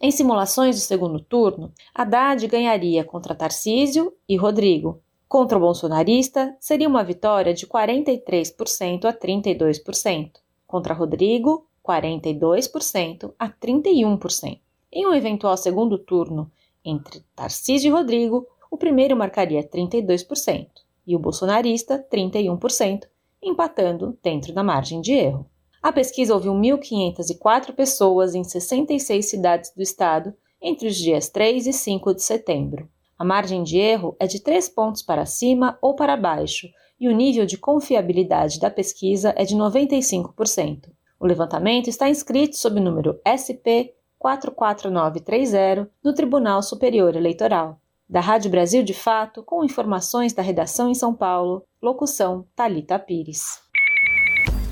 [0.03, 4.99] Em simulações do segundo turno, Haddad ganharia contra Tarcísio e Rodrigo.
[5.29, 10.31] Contra o bolsonarista, seria uma vitória de 43% a 32%.
[10.65, 14.59] Contra Rodrigo, 42% a 31%.
[14.91, 16.51] Em um eventual segundo turno
[16.83, 20.67] entre Tarcísio e Rodrigo, o primeiro marcaria 32%
[21.05, 23.03] e o bolsonarista 31%,
[23.39, 25.50] empatando dentro da margem de erro.
[25.81, 31.73] A pesquisa ouviu 1.504 pessoas em 66 cidades do estado entre os dias 3 e
[31.73, 32.87] 5 de setembro.
[33.17, 36.67] A margem de erro é de 3 pontos para cima ou para baixo
[36.99, 40.91] e o nível de confiabilidade da pesquisa é de 95%.
[41.19, 47.81] O levantamento está inscrito sob o número SP 44930 no Tribunal Superior Eleitoral.
[48.07, 53.70] Da Rádio Brasil de Fato, com informações da redação em São Paulo, locução Talita Pires.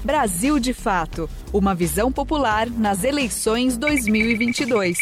[0.04, 4.98] Brasil de Fato Uma visão popular nas eleições 2022.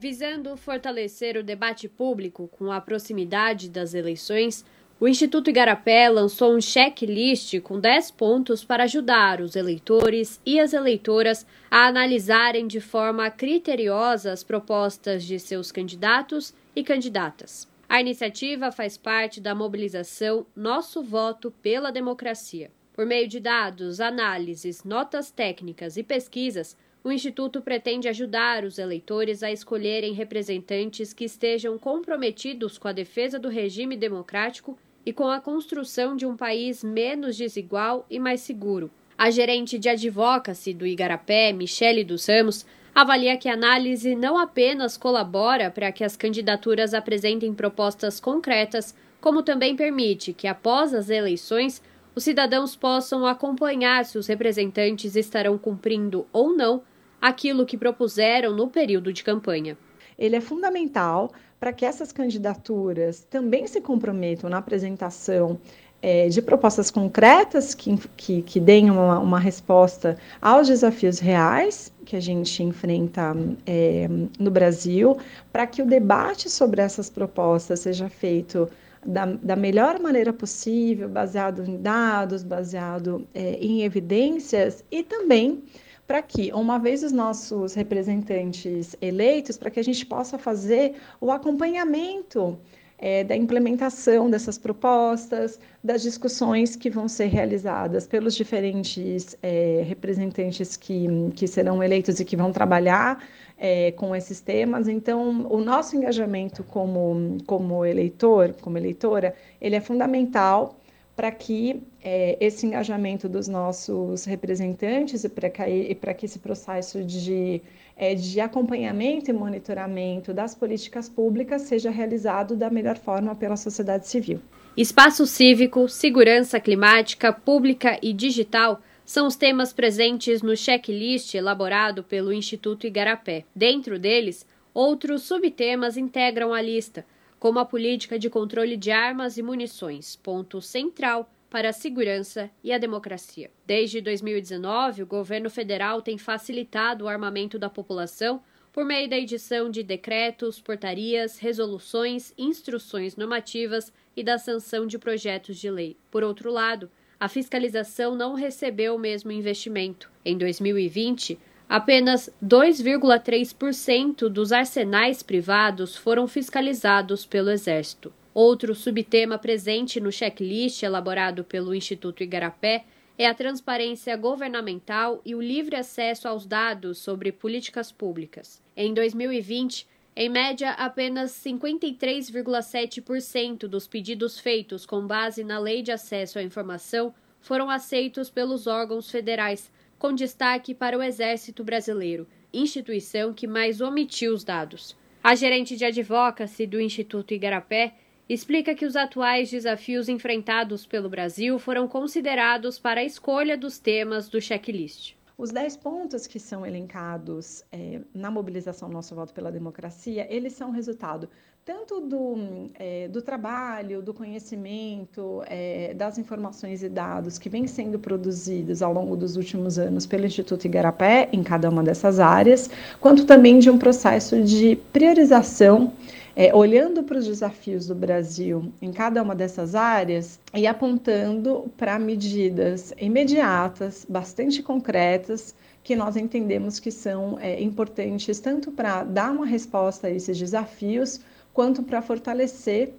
[0.00, 4.64] Visando fortalecer o debate público com a proximidade das eleições,
[5.00, 10.72] o Instituto Igarapé lançou um checklist com 10 pontos para ajudar os eleitores e as
[10.72, 17.66] eleitoras a analisarem de forma criteriosa as propostas de seus candidatos e candidatas.
[17.88, 22.70] A iniciativa faz parte da mobilização Nosso Voto pela Democracia.
[22.92, 29.42] Por meio de dados, análises, notas técnicas e pesquisas, o Instituto pretende ajudar os eleitores
[29.42, 34.76] a escolherem representantes que estejam comprometidos com a defesa do regime democrático
[35.06, 38.90] e com a construção de um país menos desigual e mais seguro.
[39.16, 44.96] A gerente de advocacy do Igarapé, Michele dos Ramos, avalia que a análise não apenas
[44.96, 51.80] colabora para que as candidaturas apresentem propostas concretas, como também permite que, após as eleições,
[52.18, 56.82] os cidadãos possam acompanhar se os representantes estarão cumprindo ou não
[57.20, 59.78] aquilo que propuseram no período de campanha.
[60.18, 65.60] Ele é fundamental para que essas candidaturas também se comprometam na apresentação
[66.02, 72.16] é, de propostas concretas que, que, que deem uma, uma, resposta aos desafios reais que
[72.16, 74.08] a gente enfrenta é,
[74.40, 75.16] no Brasil,
[75.52, 78.68] para que o debate sobre essas propostas seja feito
[79.04, 85.62] da, da melhor maneira possível, baseado em dados, baseado é, em evidências e também
[86.06, 91.30] para que, uma vez os nossos representantes eleitos, para que a gente possa fazer o
[91.30, 92.58] acompanhamento
[92.98, 100.76] é, da implementação dessas propostas, das discussões que vão ser realizadas pelos diferentes é, representantes
[100.76, 103.24] que, que serão eleitos e que vão trabalhar
[103.56, 104.88] é, com esses temas.
[104.88, 110.78] Então, o nosso engajamento como, como eleitor, como eleitora, ele é fundamental
[111.18, 117.60] para que é, esse engajamento dos nossos representantes e para que, que, esse processo de,
[117.96, 124.06] é, de acompanhamento e monitoramento das políticas públicas seja realizado da melhor forma pela sociedade
[124.06, 124.40] civil.
[124.76, 132.32] Espaço cívico, segurança climática, pública e digital são os temas presentes no checklist elaborado pelo
[132.32, 133.44] Instituto Igarapé.
[133.52, 137.04] Dentro deles, outros subtemas integram a lista
[137.38, 142.72] como a política de controle de armas e munições, ponto central para a segurança e
[142.72, 143.50] a democracia.
[143.66, 149.70] Desde 2019, o governo federal tem facilitado o armamento da população por meio da edição
[149.70, 155.96] de decretos, portarias, resoluções, instruções normativas e da sanção de projetos de lei.
[156.10, 160.10] Por outro lado, a fiscalização não recebeu o mesmo investimento.
[160.24, 168.10] Em 2020, Apenas 2,3% dos arsenais privados foram fiscalizados pelo Exército.
[168.32, 172.86] Outro subtema presente no checklist elaborado pelo Instituto Igarapé
[173.18, 178.62] é a transparência governamental e o livre acesso aos dados sobre políticas públicas.
[178.74, 186.38] Em 2020, em média, apenas 53,7% dos pedidos feitos com base na Lei de Acesso
[186.38, 193.46] à Informação foram aceitos pelos órgãos federais, com destaque para o Exército Brasileiro, instituição que
[193.46, 194.96] mais omitiu os dados.
[195.22, 197.94] A gerente de advocacy do Instituto Igarapé
[198.28, 204.28] explica que os atuais desafios enfrentados pelo Brasil foram considerados para a escolha dos temas
[204.28, 205.14] do checklist.
[205.36, 210.70] Os 10 pontos que são elencados é, na mobilização Nosso Voto pela Democracia, eles são
[210.70, 211.28] resultado
[211.68, 217.98] tanto do, é, do trabalho, do conhecimento, é, das informações e dados que vêm sendo
[217.98, 223.26] produzidos ao longo dos últimos anos pelo Instituto Igarapé, em cada uma dessas áreas, quanto
[223.26, 225.92] também de um processo de priorização
[226.34, 231.98] é, olhando para os desafios do Brasil em cada uma dessas áreas e apontando para
[231.98, 235.54] medidas imediatas, bastante concretas,
[235.84, 241.20] que nós entendemos que são é, importantes tanto para dar uma resposta a esses desafios,
[241.52, 242.94] quanto para fortalecer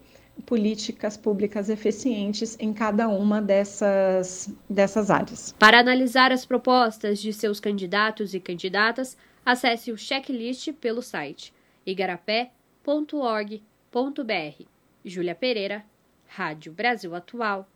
[0.45, 5.54] políticas públicas eficientes em cada uma dessas, dessas áreas.
[5.60, 9.18] Para analisar as propostas de seus candidatos e candidatas,
[9.50, 11.52] Acesse o checklist pelo site
[11.84, 14.64] igarapé.org.br.
[15.04, 15.84] Júlia Pereira,
[16.28, 17.68] Rádio Brasil Atual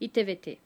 [0.00, 0.58] e TVT.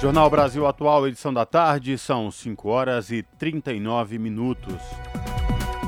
[0.00, 4.80] Jornal Brasil Atual, edição da tarde, são 5 horas e 39 minutos.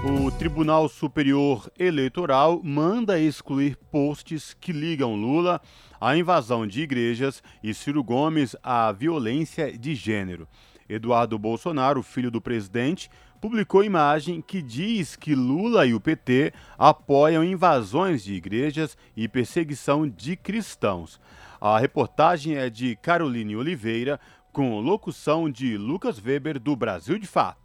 [0.04, 5.60] O Tribunal Superior Eleitoral manda excluir posts que ligam Lula
[6.00, 10.48] à invasão de igrejas e Ciro Gomes à violência de gênero.
[10.88, 13.08] Eduardo Bolsonaro, filho do presidente,
[13.40, 20.08] publicou imagem que diz que Lula e o PT apoiam invasões de igrejas e perseguição
[20.08, 21.20] de cristãos.
[21.60, 24.18] A reportagem é de Caroline Oliveira,
[24.52, 27.61] com locução de Lucas Weber, do Brasil de Fato.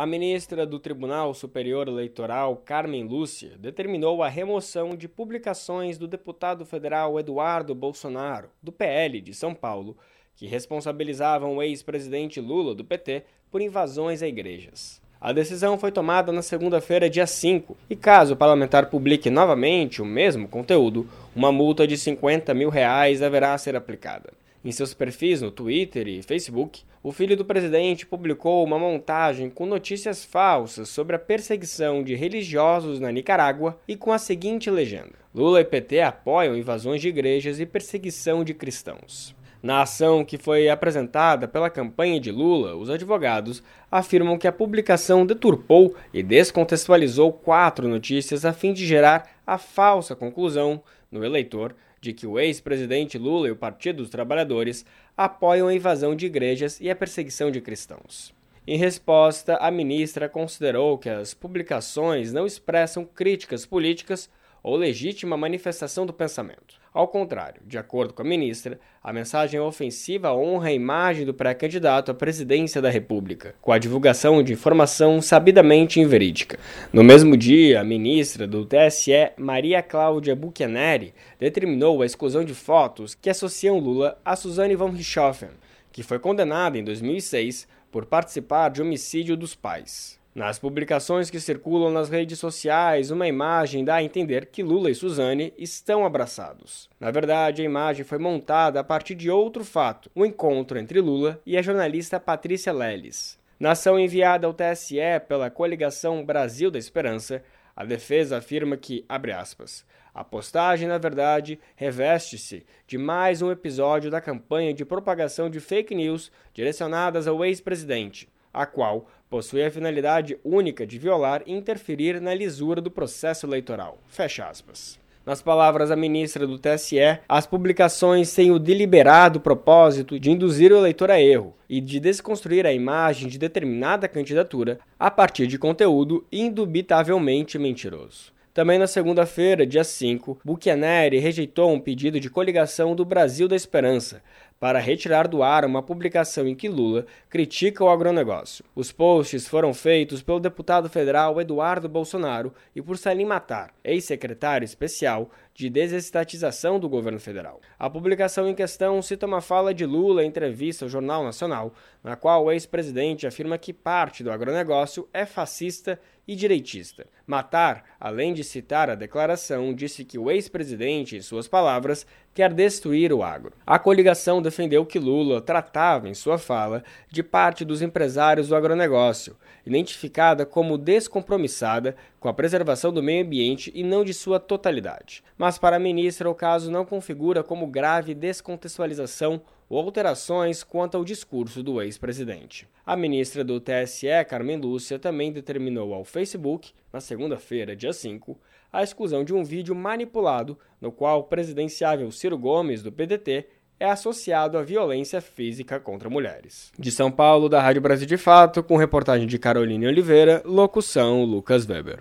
[0.00, 6.64] A ministra do Tribunal Superior Eleitoral, Carmen Lúcia, determinou a remoção de publicações do deputado
[6.64, 9.94] federal Eduardo Bolsonaro, do PL de São Paulo,
[10.34, 15.02] que responsabilizavam o ex-presidente Lula, do PT, por invasões a igrejas.
[15.20, 20.06] A decisão foi tomada na segunda-feira, dia 5, e caso o parlamentar publique novamente o
[20.06, 24.32] mesmo conteúdo, uma multa de 50 mil reais deverá ser aplicada.
[24.62, 29.64] Em seus perfis no Twitter e Facebook, o filho do presidente publicou uma montagem com
[29.64, 35.62] notícias falsas sobre a perseguição de religiosos na Nicarágua e com a seguinte legenda: Lula
[35.62, 39.34] e PT apoiam invasões de igrejas e perseguição de cristãos.
[39.62, 45.24] Na ação que foi apresentada pela campanha de Lula, os advogados afirmam que a publicação
[45.24, 52.12] deturpou e descontextualizou quatro notícias a fim de gerar a falsa conclusão no eleitor de
[52.12, 54.84] que o ex-presidente Lula e o Partido dos Trabalhadores
[55.16, 58.34] apoiam a invasão de igrejas e a perseguição de cristãos.
[58.66, 64.30] Em resposta, a ministra considerou que as publicações não expressam críticas políticas
[64.62, 66.79] ou legítima manifestação do pensamento.
[66.92, 72.10] Ao contrário, de acordo com a ministra, a mensagem ofensiva honra a imagem do pré-candidato
[72.10, 76.58] à presidência da República, com a divulgação de informação sabidamente inverídica.
[76.92, 83.14] No mesmo dia, a ministra do TSE, Maria Cláudia Buchaneri, determinou a exclusão de fotos
[83.14, 85.50] que associam Lula a Suzane von Richthofen,
[85.92, 90.19] que foi condenada em 2006 por participar de homicídio dos pais.
[90.40, 94.94] Nas publicações que circulam nas redes sociais, uma imagem dá a entender que Lula e
[94.94, 96.88] Suzane estão abraçados.
[96.98, 100.98] Na verdade, a imagem foi montada a partir de outro fato, o um encontro entre
[100.98, 103.38] Lula e a jornalista Patrícia Leles.
[103.58, 104.96] Na ação enviada ao TSE
[105.28, 107.44] pela coligação Brasil da Esperança,
[107.76, 109.84] a defesa afirma que, abre aspas,
[110.14, 115.94] a postagem, na verdade, reveste-se de mais um episódio da campanha de propagação de fake
[115.94, 122.34] news direcionadas ao ex-presidente, a qual possui a finalidade única de violar e interferir na
[122.34, 123.98] lisura do processo eleitoral.
[124.08, 124.98] Fecha aspas.
[125.24, 130.76] Nas palavras da ministra do TSE, as publicações têm o deliberado propósito de induzir o
[130.78, 136.26] eleitor a erro e de desconstruir a imagem de determinada candidatura a partir de conteúdo
[136.32, 138.32] indubitavelmente mentiroso.
[138.52, 144.20] Também na segunda-feira, dia 5, Buchianeri rejeitou um pedido de coligação do Brasil da Esperança
[144.58, 148.62] para retirar do ar uma publicação em que Lula critica o agronegócio.
[148.74, 155.30] Os posts foram feitos pelo deputado federal Eduardo Bolsonaro e por Salim Matar, ex-secretário especial
[155.54, 157.60] de desestatização do governo federal.
[157.78, 161.72] A publicação em questão cita uma fala de Lula em entrevista ao Jornal Nacional,
[162.02, 165.98] na qual o ex-presidente afirma que parte do agronegócio é fascista
[166.30, 167.08] e direitista.
[167.26, 173.12] Matar, além de citar a declaração, disse que o ex-presidente, em suas palavras, quer destruir
[173.12, 173.52] o agro.
[173.66, 179.36] A coligação defendeu que Lula tratava, em sua fala, de parte dos empresários do agronegócio,
[179.66, 185.24] identificada como descompromissada com a preservação do meio ambiente e não de sua totalidade.
[185.36, 191.04] Mas para a ministra, o caso não configura como grave descontextualização ou alterações quanto ao
[191.04, 192.68] discurso do ex-presidente.
[192.84, 198.36] A ministra do TSE, Carmen Lúcia, também determinou ao Facebook, na segunda-feira, dia 5,
[198.72, 203.46] a exclusão de um vídeo manipulado no qual o presidenciável Ciro Gomes, do PDT,
[203.78, 206.72] é associado à violência física contra mulheres.
[206.78, 211.66] De São Paulo, da Rádio Brasil de Fato, com reportagem de Caroline Oliveira, locução Lucas
[211.66, 212.00] Weber.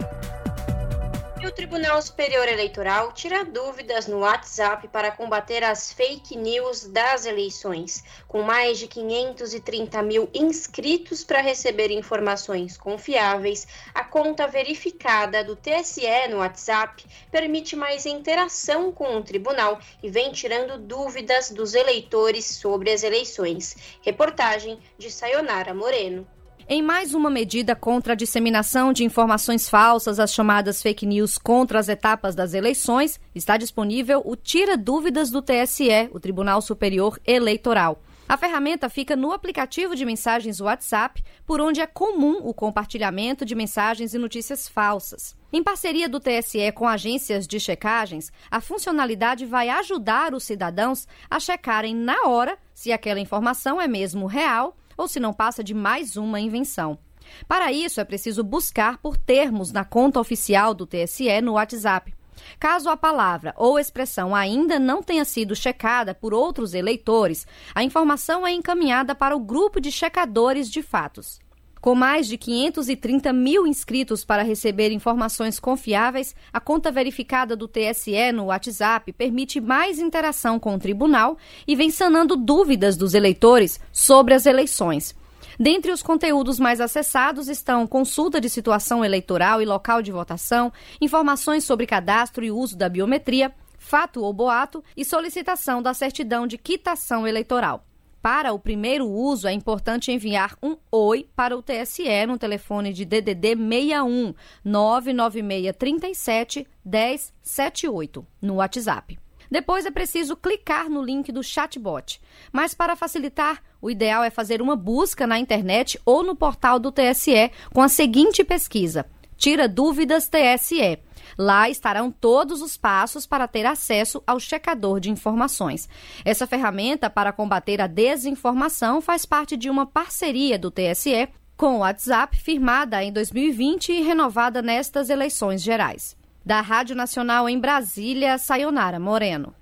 [1.41, 7.25] E o Tribunal Superior Eleitoral tira dúvidas no WhatsApp para combater as fake news das
[7.25, 8.03] eleições.
[8.27, 16.27] Com mais de 530 mil inscritos para receber informações confiáveis, a conta verificada do TSE
[16.29, 22.91] no WhatsApp permite mais interação com o tribunal e vem tirando dúvidas dos eleitores sobre
[22.91, 23.77] as eleições.
[24.01, 26.27] Reportagem de Sayonara Moreno.
[26.71, 31.79] Em mais uma medida contra a disseminação de informações falsas, as chamadas fake news contra
[31.79, 37.99] as etapas das eleições, está disponível o Tira Dúvidas do TSE, o Tribunal Superior Eleitoral.
[38.27, 43.55] A ferramenta fica no aplicativo de mensagens WhatsApp, por onde é comum o compartilhamento de
[43.55, 45.35] mensagens e notícias falsas.
[45.51, 51.39] Em parceria do TSE com agências de checagens, a funcionalidade vai ajudar os cidadãos a
[51.39, 56.17] checarem na hora se aquela informação é mesmo real ou se não passa de mais
[56.17, 56.99] uma invenção.
[57.47, 62.13] Para isso, é preciso buscar por termos na conta oficial do TSE no WhatsApp.
[62.59, 68.45] Caso a palavra ou expressão ainda não tenha sido checada por outros eleitores, a informação
[68.45, 71.39] é encaminhada para o grupo de checadores de fatos.
[71.81, 78.33] Com mais de 530 mil inscritos para receber informações confiáveis, a conta verificada do TSE
[78.33, 84.33] no WhatsApp permite mais interação com o tribunal e vem sanando dúvidas dos eleitores sobre
[84.33, 85.15] as eleições.
[85.57, 91.63] Dentre os conteúdos mais acessados estão consulta de situação eleitoral e local de votação, informações
[91.63, 97.25] sobre cadastro e uso da biometria, fato ou boato e solicitação da certidão de quitação
[97.25, 97.88] eleitoral.
[98.31, 103.03] Para o primeiro uso, é importante enviar um oi para o TSE no telefone de
[103.03, 109.17] DDD 61 99637 1078 no WhatsApp.
[109.49, 112.21] Depois é preciso clicar no link do chatbot.
[112.51, 116.91] Mas para facilitar, o ideal é fazer uma busca na internet ou no portal do
[116.91, 119.07] TSE com a seguinte pesquisa:
[119.37, 120.99] Tira dúvidas TSE.
[121.37, 125.87] Lá estarão todos os passos para ter acesso ao checador de informações.
[126.23, 131.79] Essa ferramenta para combater a desinformação faz parte de uma parceria do TSE com o
[131.79, 136.15] WhatsApp, firmada em 2020 e renovada nestas eleições gerais.
[136.45, 139.53] Da Rádio Nacional em Brasília, Sayonara Moreno.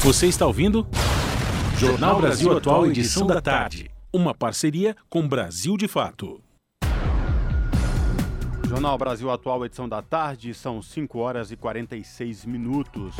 [0.00, 0.86] Você está ouvindo?
[1.78, 3.90] Jornal Brasil Atual, edição da tarde.
[4.12, 6.40] Uma parceria com Brasil de Fato.
[8.68, 13.16] Jornal Brasil Atual, edição da tarde, são 5 horas e 46 minutos.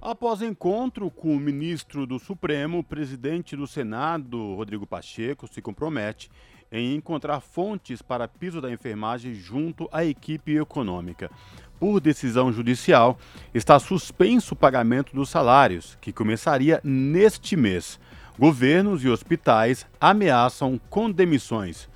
[0.00, 6.30] Após encontro com o ministro do Supremo, o presidente do Senado, Rodrigo Pacheco, se compromete
[6.70, 11.28] em encontrar fontes para piso da enfermagem junto à equipe econômica.
[11.80, 13.18] Por decisão judicial,
[13.52, 17.98] está suspenso o pagamento dos salários, que começaria neste mês.
[18.38, 21.89] Governos e hospitais ameaçam com demissões.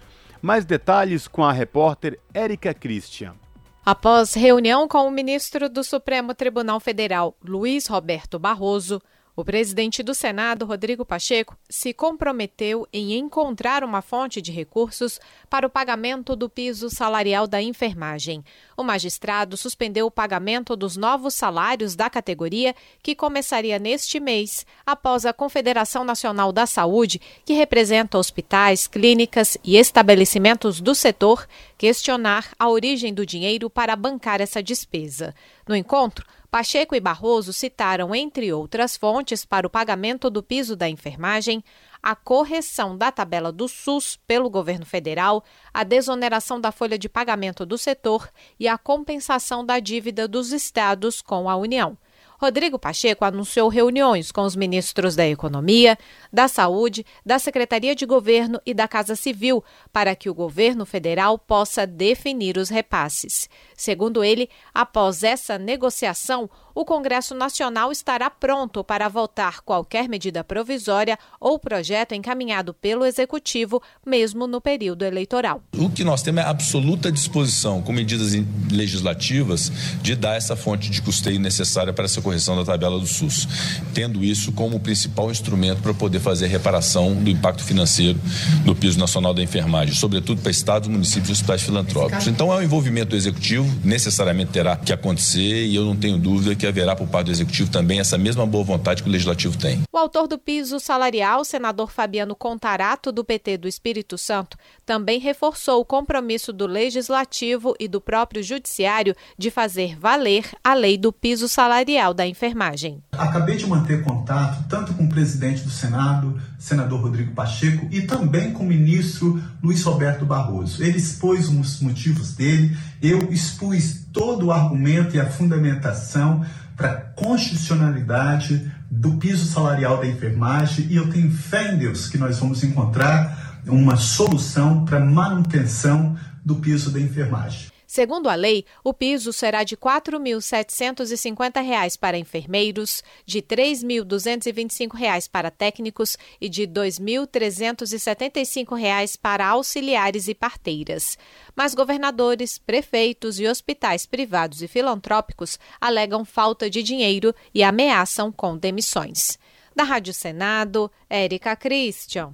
[0.45, 3.34] Mais detalhes com a repórter Érica Christian.
[3.82, 9.01] Após reunião com o ministro do Supremo Tribunal Federal, Luiz Roberto Barroso,
[9.37, 15.20] o presidente do Senado, Rodrigo Pacheco, se comprometeu em encontrar uma fonte de recursos
[15.51, 18.45] para o pagamento do piso salarial da enfermagem.
[18.76, 25.26] O magistrado suspendeu o pagamento dos novos salários da categoria, que começaria neste mês, após
[25.26, 32.68] a Confederação Nacional da Saúde, que representa hospitais, clínicas e estabelecimentos do setor, questionar a
[32.68, 35.35] origem do dinheiro para bancar essa despesa.
[35.66, 36.24] No encontro,
[36.55, 41.64] Pacheco e Barroso citaram, entre outras fontes, para o pagamento do piso da enfermagem,
[42.00, 45.42] a correção da tabela do SUS pelo governo federal,
[45.72, 51.20] a desoneração da folha de pagamento do setor e a compensação da dívida dos estados
[51.20, 51.98] com a União.
[52.45, 55.97] Rodrigo Pacheco anunciou reuniões com os ministros da Economia,
[56.30, 61.38] da Saúde, da Secretaria de Governo e da Casa Civil para que o governo federal
[61.38, 63.49] possa definir os repasses.
[63.74, 71.18] Segundo ele, após essa negociação, o Congresso Nacional estará pronto para votar qualquer medida provisória
[71.40, 75.62] ou projeto encaminhado pelo Executivo, mesmo no período eleitoral.
[75.78, 78.32] O que nós temos é absoluta disposição, com medidas
[78.70, 79.70] legislativas,
[80.03, 83.49] de dar essa fonte de custeio necessária para essa correção da tabela do SUS,
[83.93, 88.18] tendo isso como principal instrumento para poder fazer a reparação do impacto financeiro
[88.64, 92.26] do piso nacional da enfermagem, sobretudo para estados, municípios e hospitais filantrópicos.
[92.26, 96.55] Então é um envolvimento do executivo, necessariamente terá que acontecer e eu não tenho dúvida
[96.55, 99.82] que haverá por parte do Executivo também essa mesma boa vontade que o Legislativo tem.
[99.93, 104.57] O autor do piso salarial, senador Fabiano Contarato, do PT do Espírito Santo,
[104.87, 110.97] também reforçou o compromisso do Legislativo e do próprio Judiciário de fazer valer a lei
[110.97, 113.02] do piso salarial da Enfermagem.
[113.12, 118.52] Acabei de manter contato tanto com o presidente do Senado, senador Rodrigo Pacheco, e também
[118.52, 120.82] com o ministro Luiz Roberto Barroso.
[120.82, 126.44] Ele expôs os motivos dele, eu expus todo o argumento e a fundamentação
[126.76, 132.18] para a constitucionalidade do piso salarial da enfermagem e eu tenho fé em Deus que
[132.18, 137.73] nós vamos encontrar uma solução para manutenção do piso da enfermagem.
[137.95, 145.49] Segundo a lei, o piso será de R$ 4.750 para enfermeiros, de R$ 3.225 para
[145.49, 151.16] técnicos e de R$ 2.375 para auxiliares e parteiras.
[151.55, 158.57] Mas governadores, prefeitos e hospitais privados e filantrópicos alegam falta de dinheiro e ameaçam com
[158.57, 159.38] demissões.
[159.72, 162.32] Da Rádio Senado, Érica Christian.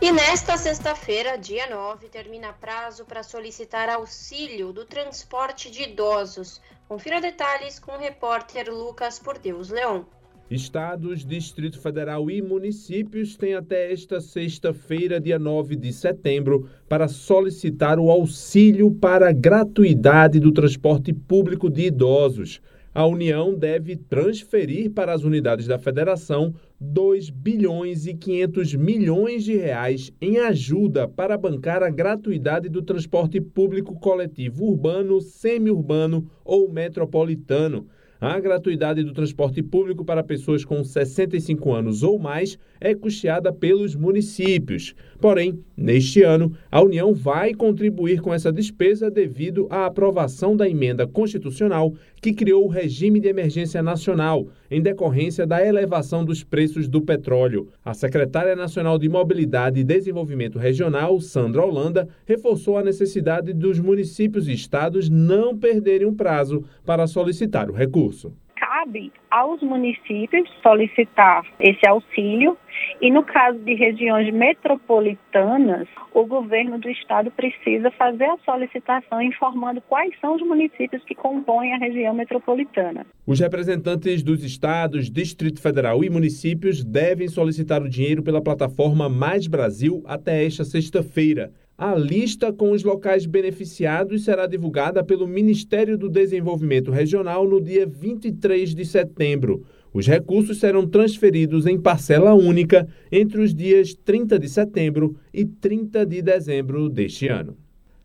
[0.00, 6.60] E nesta sexta-feira, dia 9, termina prazo para solicitar auxílio do transporte de idosos.
[6.86, 10.06] Confira detalhes com o repórter Lucas Por Deus Leão.
[10.48, 17.98] Estados, Distrito Federal e municípios têm até esta sexta-feira, dia 9 de setembro, para solicitar
[17.98, 22.62] o auxílio para gratuidade do transporte público de idosos
[22.98, 29.56] a União deve transferir para as unidades da federação 2 bilhões e 500 milhões de
[29.56, 37.86] reais em ajuda para bancar a gratuidade do transporte público coletivo urbano, semiurbano ou metropolitano.
[38.20, 43.94] A gratuidade do transporte público para pessoas com 65 anos ou mais é custeada pelos
[43.94, 44.92] municípios.
[45.20, 51.06] Porém, neste ano, a União vai contribuir com essa despesa devido à aprovação da emenda
[51.06, 57.00] constitucional que criou o regime de emergência nacional, em decorrência da elevação dos preços do
[57.00, 57.68] petróleo.
[57.84, 64.48] A secretária nacional de Mobilidade e Desenvolvimento Regional, Sandra Holanda, reforçou a necessidade dos municípios
[64.48, 68.32] e estados não perderem o prazo para solicitar o recurso
[68.68, 72.56] cabe aos municípios solicitar esse auxílio
[73.00, 79.80] e no caso de regiões metropolitanas, o governo do estado precisa fazer a solicitação informando
[79.88, 83.06] quais são os municípios que compõem a região metropolitana.
[83.26, 89.46] Os representantes dos estados, Distrito Federal e municípios devem solicitar o dinheiro pela plataforma Mais
[89.46, 91.52] Brasil até esta sexta-feira.
[91.80, 97.86] A lista com os locais beneficiados será divulgada pelo Ministério do Desenvolvimento Regional no dia
[97.86, 99.64] 23 de setembro.
[99.94, 106.04] Os recursos serão transferidos em parcela única entre os dias 30 de setembro e 30
[106.04, 107.56] de dezembro deste ano.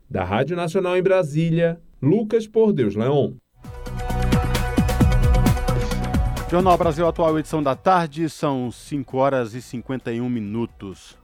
[0.08, 3.32] Da Rádio Nacional em Brasília, Lucas Por Deus Leon.
[6.48, 11.23] Jornal Brasil Atual, edição da tarde, são 5 horas e 51 minutos.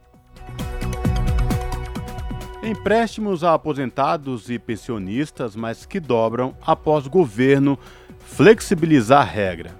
[2.63, 7.77] Empréstimos a aposentados e pensionistas, mas que dobram após governo
[8.19, 9.75] flexibilizar a regra.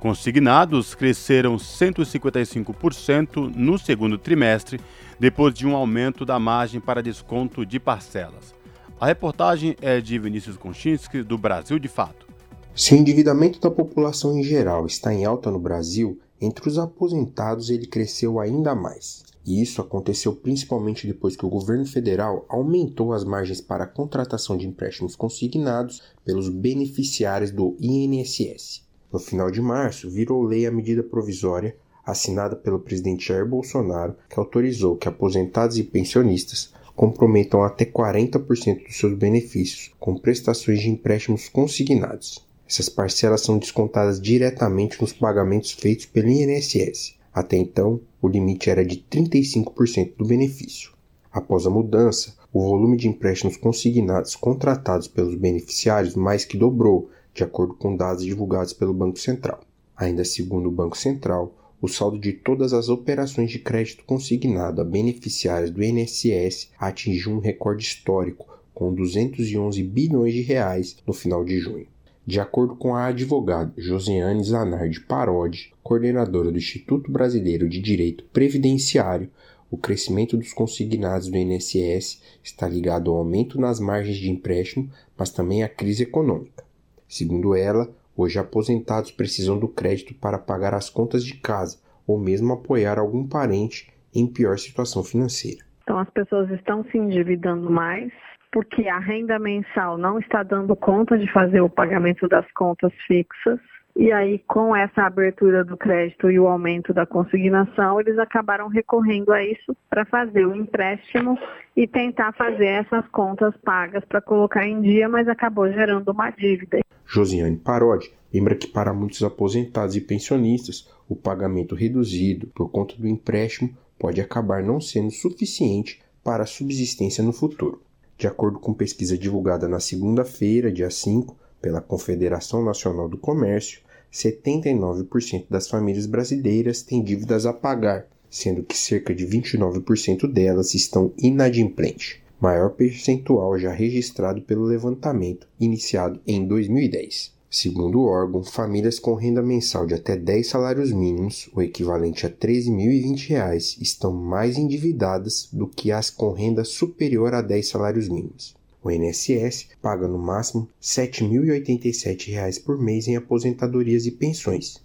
[0.00, 4.80] Consignados cresceram 155% no segundo trimestre,
[5.20, 8.52] depois de um aumento da margem para desconto de parcelas.
[9.00, 12.26] A reportagem é de Vinícius Konchinski, do Brasil de Fato.
[12.74, 17.70] Se o endividamento da população em geral está em alta no Brasil, entre os aposentados
[17.70, 19.22] ele cresceu ainda mais.
[19.46, 24.56] E isso aconteceu principalmente depois que o governo federal aumentou as margens para a contratação
[24.56, 28.82] de empréstimos consignados pelos beneficiários do INSS.
[29.12, 34.38] No final de março, virou lei a medida provisória assinada pelo presidente Jair Bolsonaro que
[34.38, 41.48] autorizou que aposentados e pensionistas comprometam até 40% dos seus benefícios com prestações de empréstimos
[41.48, 42.44] consignados.
[42.68, 47.15] Essas parcelas são descontadas diretamente nos pagamentos feitos pelo INSS.
[47.36, 50.92] Até então, o limite era de 35% do benefício.
[51.30, 57.44] Após a mudança, o volume de empréstimos consignados contratados pelos beneficiários mais que dobrou, de
[57.44, 59.60] acordo com dados divulgados pelo Banco Central.
[59.94, 64.84] Ainda segundo o Banco Central, o saldo de todas as operações de crédito consignado a
[64.84, 71.58] beneficiários do INSS atingiu um recorde histórico, com 211 bilhões de reais no final de
[71.58, 71.86] junho.
[72.26, 79.30] De acordo com a advogada Josiane Zanardi Parodi, coordenadora do Instituto Brasileiro de Direito Previdenciário,
[79.70, 85.30] o crescimento dos consignados do INSS está ligado ao aumento nas margens de empréstimo, mas
[85.30, 86.64] também à crise econômica.
[87.08, 92.52] Segundo ela, hoje aposentados precisam do crédito para pagar as contas de casa ou mesmo
[92.52, 95.64] apoiar algum parente em pior situação financeira.
[95.84, 98.12] Então as pessoas estão se endividando mais,
[98.52, 103.58] porque a renda mensal não está dando conta de fazer o pagamento das contas fixas.
[103.98, 109.32] E aí, com essa abertura do crédito e o aumento da consignação, eles acabaram recorrendo
[109.32, 111.38] a isso para fazer o empréstimo
[111.74, 116.80] e tentar fazer essas contas pagas para colocar em dia, mas acabou gerando uma dívida.
[117.06, 123.08] Josiane Parodi, lembra que para muitos aposentados e pensionistas, o pagamento reduzido por conta do
[123.08, 127.80] empréstimo pode acabar não sendo suficiente para a subsistência no futuro.
[128.18, 135.46] De acordo com pesquisa divulgada na segunda-feira, dia 5, pela Confederação Nacional do Comércio, 79%
[135.50, 142.18] das famílias brasileiras têm dívidas a pagar, sendo que cerca de 29% delas estão inadimplentes,
[142.40, 147.35] maior percentual já registrado pelo levantamento iniciado em 2010.
[147.58, 152.28] Segundo o órgão, famílias com renda mensal de até 10 salários mínimos, o equivalente a
[152.28, 158.54] R$ 13.020, estão mais endividadas do que as com renda superior a 10 salários mínimos.
[158.84, 164.76] O INSS paga no máximo R$ 7.087 por mês em aposentadorias e pensões.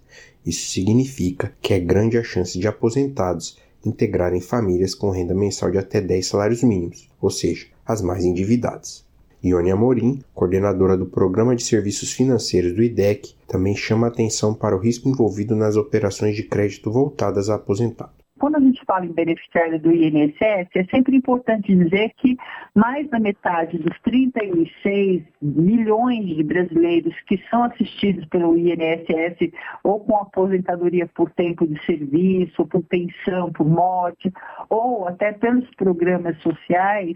[0.46, 5.78] Isso significa que é grande a chance de aposentados integrarem famílias com renda mensal de
[5.78, 9.11] até 10 salários mínimos, ou seja, as mais endividadas.
[9.44, 14.80] Ione Amorim, coordenadora do Programa de Serviços Financeiros do IDEC, também chama atenção para o
[14.80, 18.22] risco envolvido nas operações de crédito voltadas a aposentados.
[18.42, 22.36] Quando a gente fala em beneficiário do INSS, é sempre importante dizer que
[22.74, 29.52] mais da metade dos 36 milhões de brasileiros que são assistidos pelo INSS
[29.84, 34.34] ou com aposentadoria por tempo de serviço, por pensão, por morte,
[34.70, 37.16] ou até pelos programas sociais,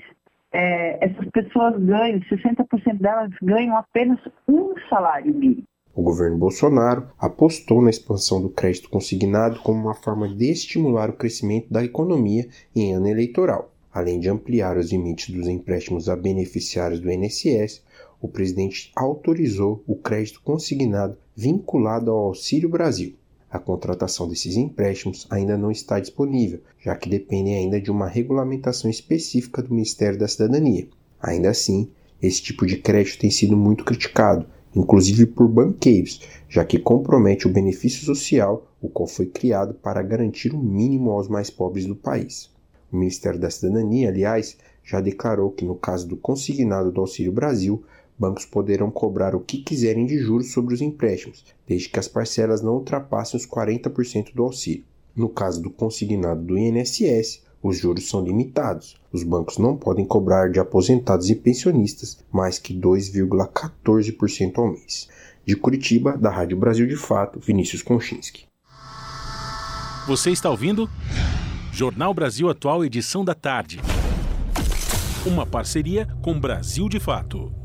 [0.56, 5.64] é, essas pessoas ganham, 60% delas ganham apenas um salário mínimo.
[5.94, 11.14] O governo Bolsonaro apostou na expansão do crédito consignado como uma forma de estimular o
[11.14, 13.72] crescimento da economia em ano eleitoral.
[13.94, 17.84] Além de ampliar os limites dos empréstimos a beneficiários do INSS,
[18.22, 23.16] o presidente autorizou o crédito consignado vinculado ao Auxílio Brasil.
[23.56, 28.92] A contratação desses empréstimos ainda não está disponível, já que dependem ainda de uma regulamentação
[28.92, 30.90] específica do Ministério da Cidadania.
[31.22, 31.90] Ainda assim,
[32.22, 34.46] esse tipo de crédito tem sido muito criticado,
[34.76, 40.54] inclusive por banqueiros, já que compromete o benefício social, o qual foi criado para garantir
[40.54, 42.50] o mínimo aos mais pobres do país.
[42.92, 47.82] O Ministério da Cidadania, aliás, já declarou que no caso do consignado do Auxílio Brasil,
[48.18, 52.62] bancos poderão cobrar o que quiserem de juros sobre os empréstimos, desde que as parcelas
[52.62, 54.86] não ultrapassem os 40% do auxílio.
[55.16, 58.96] No caso do consignado do INSS, os juros são limitados.
[59.12, 65.08] Os bancos não podem cobrar de aposentados e pensionistas mais que 2,14% ao mês.
[65.46, 68.46] De Curitiba, da Rádio Brasil de Fato, Vinícius Konchinski.
[70.08, 70.90] Você está ouvindo?
[71.72, 73.80] Jornal Brasil Atual, edição da tarde.
[75.26, 77.65] Uma parceria com Brasil de Fato.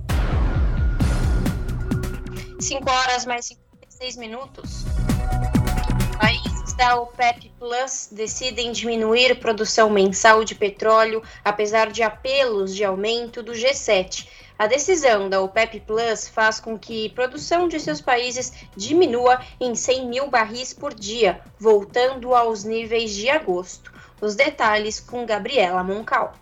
[2.61, 4.85] 5 horas mais 56 minutos.
[6.21, 13.43] Países da OPEP Plus decidem diminuir produção mensal de petróleo, apesar de apelos de aumento
[13.43, 14.29] do G7.
[14.59, 20.07] A decisão da OPEP Plus faz com que produção de seus países diminua em 100
[20.07, 23.91] mil barris por dia, voltando aos níveis de agosto.
[24.21, 26.35] Os detalhes com Gabriela Moncal.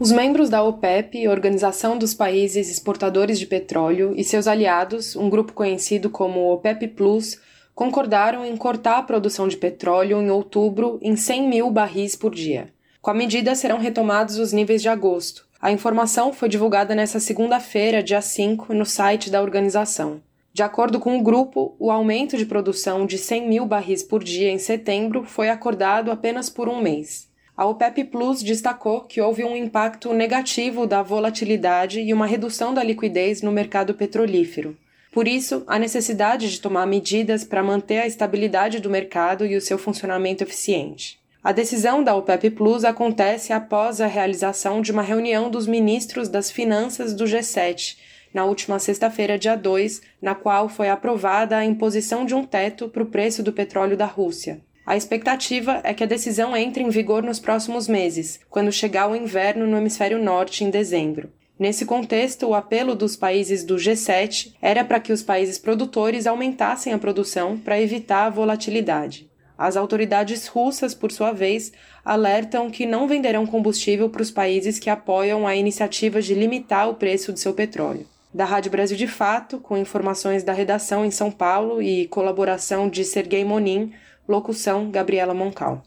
[0.00, 5.52] Os membros da OPEP, Organização dos Países Exportadores de Petróleo, e seus aliados, um grupo
[5.52, 7.38] conhecido como OPEP Plus,
[7.74, 12.72] concordaram em cortar a produção de petróleo em outubro em 100 mil barris por dia.
[13.02, 15.46] Com a medida, serão retomados os níveis de agosto.
[15.60, 20.22] A informação foi divulgada nesta segunda-feira, dia 5, no site da organização.
[20.50, 24.50] De acordo com o grupo, o aumento de produção de 100 mil barris por dia
[24.50, 27.29] em setembro foi acordado apenas por um mês.
[27.60, 32.82] A OPEP Plus destacou que houve um impacto negativo da volatilidade e uma redução da
[32.82, 34.74] liquidez no mercado petrolífero.
[35.12, 39.60] Por isso, a necessidade de tomar medidas para manter a estabilidade do mercado e o
[39.60, 41.20] seu funcionamento eficiente.
[41.44, 46.50] A decisão da OPEP Plus acontece após a realização de uma reunião dos ministros das
[46.50, 47.98] finanças do G7,
[48.32, 53.02] na última sexta-feira, dia 2, na qual foi aprovada a imposição de um teto para
[53.02, 54.62] o preço do petróleo da Rússia.
[54.90, 59.14] A expectativa é que a decisão entre em vigor nos próximos meses, quando chegar o
[59.14, 61.30] inverno no hemisfério norte em dezembro.
[61.56, 66.92] Nesse contexto, o apelo dos países do G7 era para que os países produtores aumentassem
[66.92, 69.30] a produção para evitar a volatilidade.
[69.56, 71.70] As autoridades russas, por sua vez,
[72.04, 76.94] alertam que não venderão combustível para os países que apoiam a iniciativa de limitar o
[76.94, 78.08] preço de seu petróleo.
[78.34, 83.04] Da Rádio Brasil de Fato, com informações da redação em São Paulo e colaboração de
[83.04, 83.92] Sergei Monin,
[84.30, 85.82] Locução: Gabriela Moncal.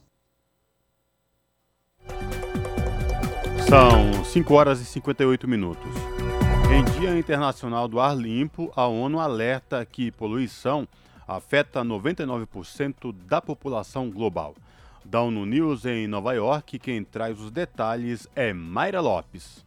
[3.70, 5.90] São 5 horas e 58 minutos.
[6.70, 10.86] Em Dia Internacional do Ar Limpo, a ONU alerta que poluição
[11.26, 14.56] afeta 99% da população global.
[15.06, 19.64] Da ONU News em Nova York, quem traz os detalhes é Mayra Lopes.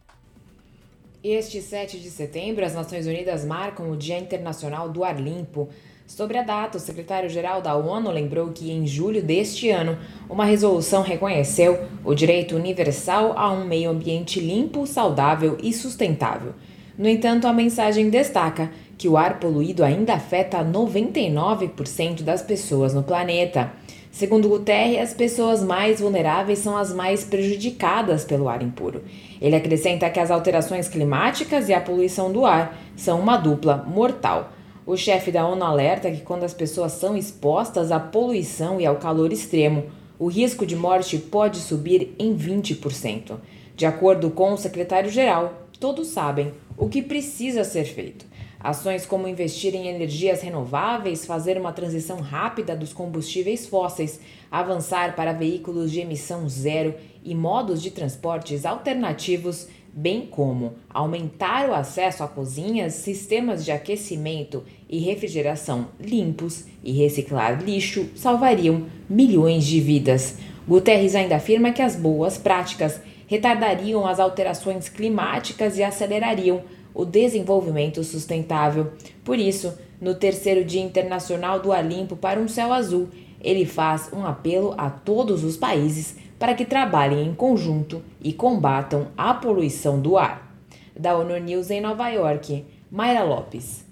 [1.23, 5.67] Este 7 de setembro, as Nações Unidas marcam o Dia Internacional do Ar Limpo.
[6.07, 9.97] Sobre a data, o secretário-geral da ONU lembrou que em julho deste ano,
[10.29, 16.53] uma resolução reconheceu o direito universal a um meio ambiente limpo, saudável e sustentável.
[16.97, 23.03] No entanto, a mensagem destaca que o ar poluído ainda afeta 99% das pessoas no
[23.03, 23.73] planeta.
[24.09, 29.03] Segundo Guterres, as pessoas mais vulneráveis são as mais prejudicadas pelo ar impuro.
[29.41, 34.53] Ele acrescenta que as alterações climáticas e a poluição do ar são uma dupla mortal.
[34.87, 38.95] O chefe da ONU alerta que quando as pessoas são expostas à poluição e ao
[38.95, 43.35] calor extremo, o risco de morte pode subir em 20%.
[43.75, 48.25] De acordo com o secretário-geral, todos sabem o que precisa ser feito.
[48.61, 55.33] Ações como investir em energias renováveis, fazer uma transição rápida dos combustíveis fósseis, avançar para
[55.33, 59.67] veículos de emissão zero e modos de transportes alternativos,
[59.97, 67.63] bem como aumentar o acesso a cozinhas, sistemas de aquecimento e refrigeração limpos e reciclar
[67.63, 70.37] lixo, salvariam milhões de vidas.
[70.67, 76.61] Guterres ainda afirma que as boas práticas retardariam as alterações climáticas e acelerariam
[76.93, 78.91] o desenvolvimento sustentável.
[79.23, 83.09] Por isso, no terceiro Dia Internacional do Ar Limpo para um Céu Azul,
[83.41, 89.07] ele faz um apelo a todos os países para que trabalhem em conjunto e combatam
[89.17, 90.53] a poluição do ar.
[90.95, 93.85] Da ONU News em Nova York, Mayra Lopes.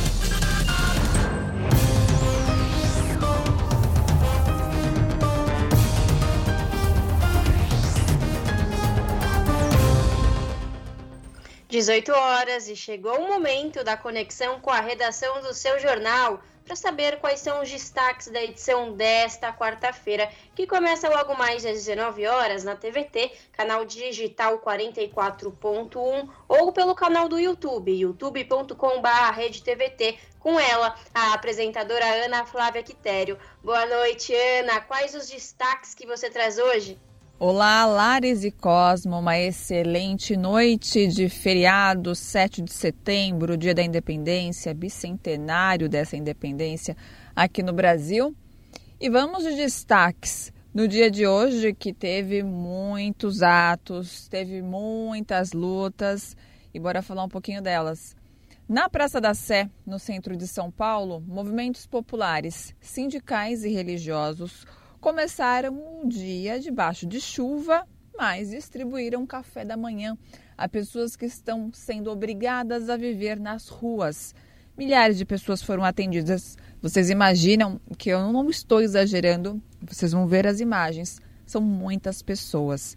[11.81, 16.75] 18 horas e chegou o momento da conexão com a redação do seu jornal para
[16.75, 22.27] saber quais são os destaques da edição desta quarta-feira, que começa logo mais às 19
[22.27, 31.33] horas na TVT, canal digital 44.1 ou pelo canal do YouTube, youtube.com/redetvt, com ela, a
[31.33, 33.39] apresentadora Ana Flávia Quitério.
[33.63, 34.81] Boa noite, Ana.
[34.81, 36.99] Quais os destaques que você traz hoje?
[37.43, 44.75] Olá, Lares e Cosmo, uma excelente noite de feriado, 7 de setembro, dia da independência,
[44.75, 46.95] bicentenário dessa independência
[47.35, 48.35] aqui no Brasil.
[48.99, 56.37] E vamos de destaques no dia de hoje, que teve muitos atos, teve muitas lutas,
[56.71, 58.15] e bora falar um pouquinho delas.
[58.69, 64.63] Na Praça da Sé, no centro de São Paulo, movimentos populares, sindicais e religiosos
[65.01, 70.15] começaram um dia debaixo de chuva, mas distribuíram café da manhã
[70.55, 74.35] a pessoas que estão sendo obrigadas a viver nas ruas.
[74.77, 76.55] Milhares de pessoas foram atendidas.
[76.79, 81.19] Vocês imaginam que eu não estou exagerando, vocês vão ver as imagens.
[81.47, 82.95] São muitas pessoas.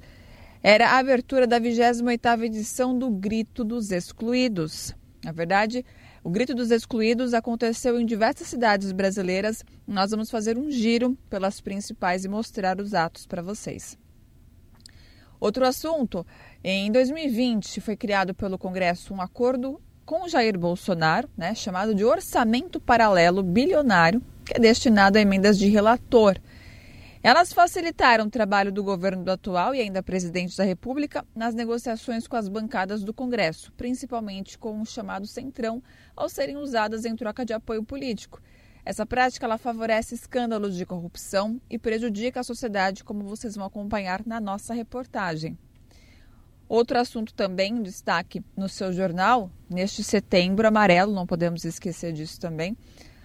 [0.62, 4.94] Era a abertura da 28ª edição do Grito dos Excluídos.
[5.24, 5.84] Na verdade,
[6.24, 9.62] o Grito dos Excluídos aconteceu em diversas cidades brasileiras.
[9.86, 13.98] Nós vamos fazer um giro pelas principais e mostrar os atos para vocês.
[15.38, 16.26] Outro assunto:
[16.64, 22.80] em 2020 foi criado pelo Congresso um acordo com Jair Bolsonaro, né, chamado de Orçamento
[22.80, 26.38] Paralelo Bilionário, que é destinado a emendas de relator.
[27.24, 32.28] Elas facilitaram o trabalho do governo do atual e ainda presidente da República nas negociações
[32.28, 35.82] com as bancadas do Congresso, principalmente com o chamado Centrão,
[36.14, 38.42] ao serem usadas em troca de apoio político.
[38.84, 44.20] Essa prática ela favorece escândalos de corrupção e prejudica a sociedade, como vocês vão acompanhar
[44.26, 45.56] na nossa reportagem.
[46.68, 52.38] Outro assunto também, um destaque no seu jornal, neste setembro amarelo, não podemos esquecer disso
[52.38, 52.76] também,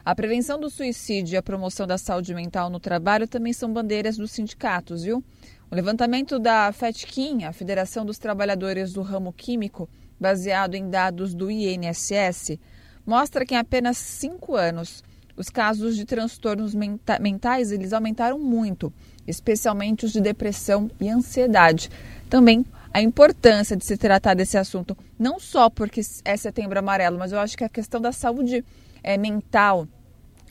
[0.04, 4.18] a prevenção do suicídio e a promoção da saúde mental no trabalho também são bandeiras
[4.18, 5.24] dos sindicatos, viu?
[5.70, 9.88] O levantamento da FETKIM, a Federação dos Trabalhadores do Ramo Químico,
[10.20, 12.58] baseado em dados do INSS,
[13.06, 15.04] mostra que em apenas cinco anos
[15.38, 18.92] os casos de transtornos menta mentais eles aumentaram muito,
[19.28, 21.90] especialmente os de depressão e ansiedade.
[22.30, 27.32] Também a importância de se tratar desse assunto, não só porque é setembro amarelo, mas
[27.32, 28.66] eu acho que a questão da saúde
[29.04, 29.88] é, mental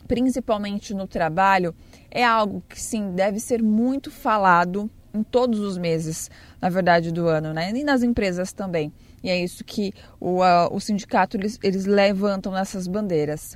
[0.09, 1.73] principalmente no trabalho,
[2.09, 7.27] é algo que sim deve ser muito falado em todos os meses, na verdade, do
[7.27, 7.71] ano, né?
[7.71, 8.91] E nas empresas também.
[9.23, 10.39] E é isso que o,
[10.71, 13.55] o sindicato eles, eles levantam nessas bandeiras.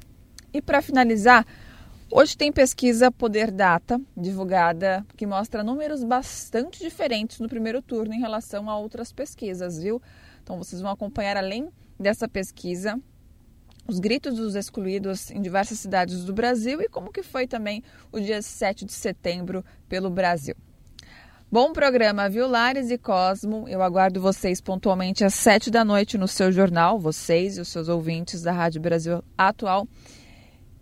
[0.54, 1.44] E para finalizar,
[2.12, 8.20] hoje tem pesquisa Poder Data divulgada que mostra números bastante diferentes no primeiro turno em
[8.20, 10.00] relação a outras pesquisas, viu?
[10.44, 11.70] Então vocês vão acompanhar além
[12.00, 13.00] dessa pesquisa
[13.88, 18.20] os gritos dos excluídos em diversas cidades do Brasil e como que foi também o
[18.20, 20.56] dia 7 de setembro pelo Brasil.
[21.52, 23.68] Bom programa, viu, Lares e Cosmo?
[23.68, 27.90] Eu aguardo vocês pontualmente às 7 da noite no seu jornal, vocês e os seus
[27.90, 29.88] ouvintes da Rádio Brasil Atual.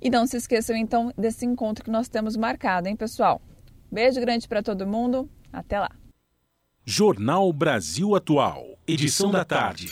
[0.01, 3.41] E não se esqueçam, então, desse encontro que nós temos marcado, hein, pessoal?
[3.91, 5.29] Beijo grande para todo mundo.
[5.51, 5.91] Até lá.
[6.85, 9.91] Jornal Brasil Atual, edição da tarde.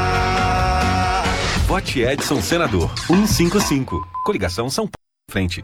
[1.71, 4.05] Vote Edson Senador 155.
[4.25, 4.91] Coligação São Paulo
[5.31, 5.63] frente.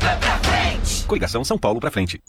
[0.00, 1.04] É pra frente.
[1.04, 2.20] Coligação São Paulo pra frente.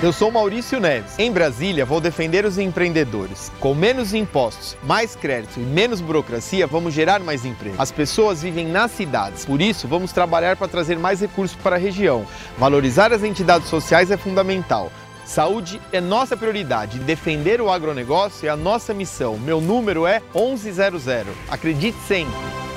[0.00, 1.18] Eu sou Maurício Neves.
[1.18, 3.50] Em Brasília, vou defender os empreendedores.
[3.58, 7.74] Com menos impostos, mais crédito e menos burocracia, vamos gerar mais emprego.
[7.76, 11.78] As pessoas vivem nas cidades, por isso, vamos trabalhar para trazer mais recursos para a
[11.80, 12.24] região.
[12.56, 14.92] Valorizar as entidades sociais é fundamental.
[15.24, 17.00] Saúde é nossa prioridade.
[17.00, 19.36] Defender o agronegócio é a nossa missão.
[19.36, 21.24] Meu número é 1100.
[21.50, 22.67] Acredite sempre.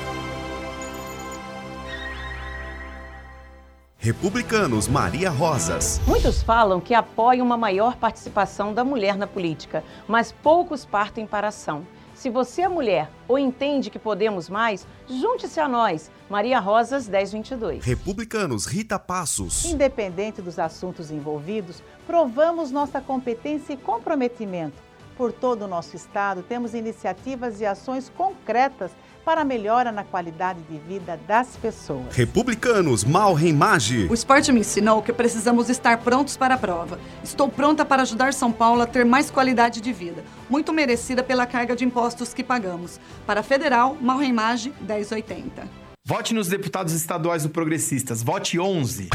[4.02, 6.00] Republicanos Maria Rosas.
[6.08, 11.46] Muitos falam que apoiam uma maior participação da mulher na política, mas poucos partem para
[11.46, 11.86] a ação.
[12.12, 16.10] Se você é mulher ou entende que podemos mais, junte-se a nós.
[16.28, 17.84] Maria Rosas 1022.
[17.84, 19.66] Republicanos Rita Passos.
[19.66, 24.82] Independente dos assuntos envolvidos, provamos nossa competência e comprometimento.
[25.16, 28.90] Por todo o nosso estado, temos iniciativas e ações concretas
[29.24, 32.14] para a melhora na qualidade de vida das pessoas.
[32.14, 34.06] Republicanos, mal Mage.
[34.10, 36.98] O esporte me ensinou que precisamos estar prontos para a prova.
[37.22, 41.46] Estou pronta para ajudar São Paulo a ter mais qualidade de vida, muito merecida pela
[41.46, 43.00] carga de impostos que pagamos.
[43.26, 45.82] Para a Federal, mal Mage 1080.
[46.04, 48.22] Vote nos deputados estaduais do Progressistas.
[48.22, 49.08] Vote 11.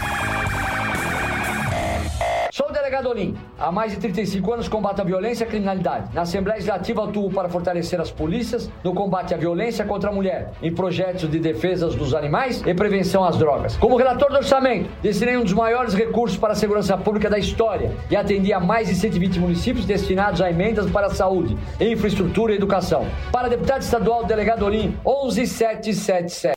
[2.58, 3.38] Sou o delegado Olim.
[3.60, 6.12] Há mais de 35 anos combato a violência e a criminalidade.
[6.12, 10.53] Na Assembleia Legislativa atuo para fortalecer as polícias no combate à violência contra a mulher,
[10.60, 13.78] em projetos de defesa dos animais e prevenção às drogas.
[13.78, 17.95] Como relator do orçamento, destinei um dos maiores recursos para a segurança pública da história
[18.10, 22.55] e atendi a mais de 120 municípios destinados a emendas para a saúde, infraestrutura e
[22.55, 23.05] educação.
[23.32, 26.57] Para deputado estadual, delegado Olim, 11777.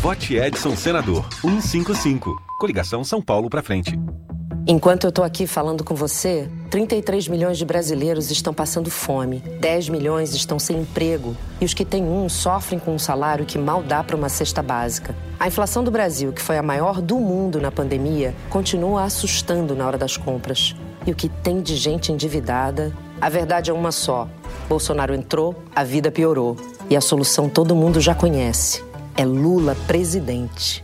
[0.00, 2.36] Vote Edson Senador 155.
[2.58, 3.98] Coligação São Paulo para frente.
[4.66, 9.88] Enquanto eu estou aqui falando com você, 33 milhões de brasileiros estão passando fome, 10
[9.88, 13.82] milhões estão sem emprego e os que têm um sofrem com um salário que mal
[13.82, 15.16] dá para uma cesta básica.
[15.40, 19.84] A inflação do Brasil, que foi a maior do mundo na pandemia, continua assustando na
[19.84, 20.76] hora das compras.
[21.04, 24.28] E o que tem de gente endividada, a verdade é uma só.
[24.68, 26.56] Bolsonaro entrou, a vida piorou.
[26.88, 28.91] E a solução todo mundo já conhece.
[29.14, 30.82] É Lula presidente.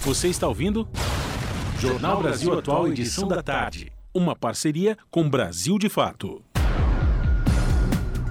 [0.00, 0.88] Você está ouvindo?
[1.78, 3.92] Jornal Brasil Atual, edição da tarde.
[4.12, 6.44] Uma parceria com Brasil de Fato.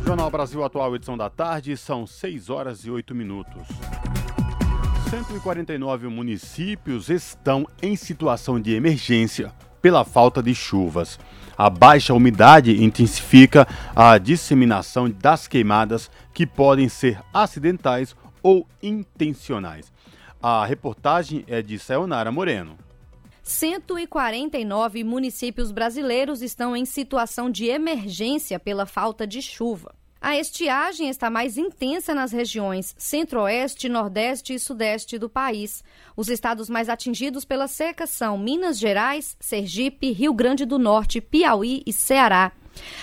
[0.05, 3.65] Jornal Brasil Atual, edição da tarde, são 6 horas e 8 minutos.
[5.09, 11.19] 149 municípios estão em situação de emergência pela falta de chuvas.
[11.57, 19.91] A baixa umidade intensifica a disseminação das queimadas que podem ser acidentais ou intencionais.
[20.41, 22.77] A reportagem é de Sayonara Moreno.
[23.43, 29.93] 149 municípios brasileiros estão em situação de emergência pela falta de chuva.
[30.23, 35.83] A estiagem está mais intensa nas regiões centro-oeste, nordeste e sudeste do país.
[36.15, 41.81] Os estados mais atingidos pela seca são Minas Gerais, Sergipe, Rio Grande do Norte, Piauí
[41.87, 42.51] e Ceará.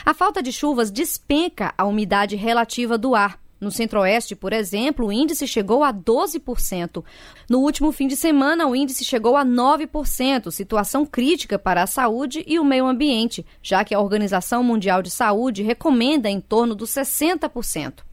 [0.06, 3.47] A falta de chuvas despenca a umidade relativa do ar.
[3.60, 7.04] No Centro-Oeste, por exemplo, o índice chegou a 12%.
[7.50, 12.44] No último fim de semana, o índice chegou a 9%, situação crítica para a saúde
[12.46, 16.90] e o meio ambiente, já que a Organização Mundial de Saúde recomenda em torno dos
[16.90, 18.08] 60%.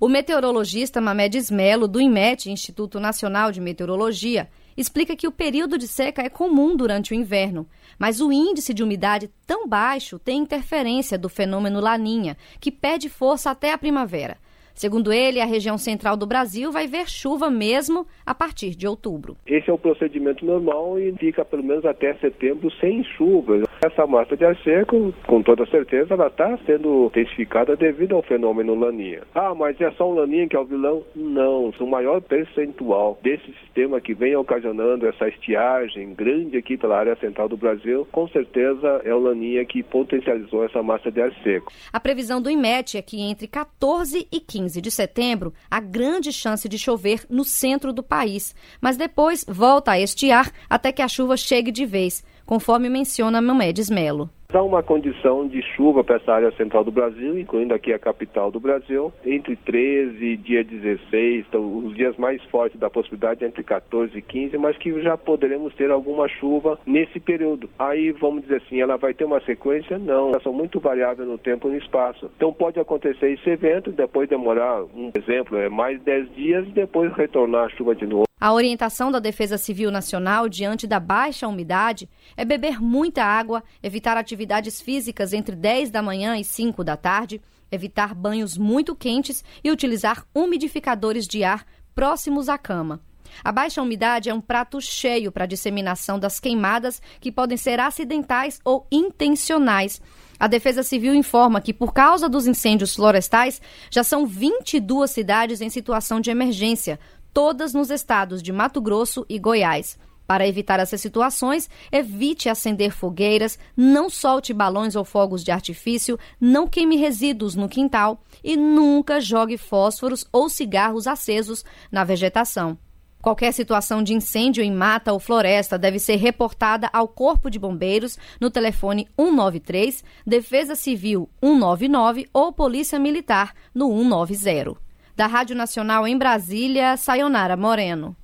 [0.00, 5.88] O meteorologista Mamedes Melo, do IMET, Instituto Nacional de Meteorologia, explica que o período de
[5.88, 7.68] seca é comum durante o inverno,
[7.98, 13.50] mas o índice de umidade tão baixo tem interferência do fenômeno Laninha, que perde força
[13.50, 14.38] até a primavera.
[14.78, 19.36] Segundo ele, a região central do Brasil vai ver chuva mesmo a partir de outubro.
[19.44, 23.64] Esse é o procedimento normal e fica pelo menos até setembro sem chuva.
[23.84, 28.78] Essa massa de ar seco, com toda certeza, ela está sendo intensificada devido ao fenômeno
[28.78, 29.22] laninha.
[29.34, 31.02] Ah, mas é só o laninha que é o vilão?
[31.14, 37.16] Não, o maior percentual desse sistema que vem ocasionando essa estiagem grande aqui pela área
[37.16, 41.72] central do Brasil, com certeza é o laninha que potencializou essa massa de ar seco.
[41.92, 46.30] A previsão do IMET é que entre 14 e 15 15 de setembro, há grande
[46.30, 51.08] chance de chover no centro do país, mas depois volta a estiar até que a
[51.08, 54.30] chuva chegue de vez, conforme menciona Mamedes Melo.
[54.50, 58.50] Há uma condição de chuva para essa área central do Brasil, incluindo aqui a capital
[58.50, 63.62] do Brasil, entre 13 e dia 16, então, os dias mais fortes da possibilidade entre
[63.62, 67.68] 14 e 15, mas que já poderemos ter alguma chuva nesse período.
[67.78, 69.98] Aí vamos dizer assim, ela vai ter uma sequência?
[69.98, 72.30] Não, elas são muito variáveis no tempo e no espaço.
[72.34, 77.12] Então pode acontecer esse evento, depois demorar, um exemplo, é mais 10 dias e depois
[77.12, 78.27] retornar a chuva de novo.
[78.40, 84.16] A orientação da Defesa Civil Nacional diante da baixa umidade é beber muita água, evitar
[84.16, 87.40] atividades físicas entre 10 da manhã e 5 da tarde,
[87.70, 91.66] evitar banhos muito quentes e utilizar umidificadores de ar
[91.96, 93.00] próximos à cama.
[93.42, 97.80] A baixa umidade é um prato cheio para a disseminação das queimadas que podem ser
[97.80, 100.00] acidentais ou intencionais.
[100.40, 103.60] A Defesa Civil informa que, por causa dos incêndios florestais,
[103.90, 106.98] já são 22 cidades em situação de emergência,
[107.32, 109.98] todas nos estados de Mato Grosso e Goiás.
[110.28, 116.68] Para evitar essas situações, evite acender fogueiras, não solte balões ou fogos de artifício, não
[116.68, 122.76] queime resíduos no quintal e nunca jogue fósforos ou cigarros acesos na vegetação.
[123.22, 128.18] Qualquer situação de incêndio em mata ou floresta deve ser reportada ao Corpo de Bombeiros
[128.38, 134.87] no telefone 193, Defesa Civil 199 ou Polícia Militar no 190.
[135.18, 138.16] Da Rádio Nacional em Brasília, Sayonara Moreno.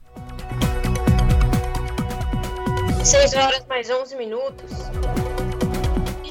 [3.02, 4.70] 6 horas mais 11 minutos.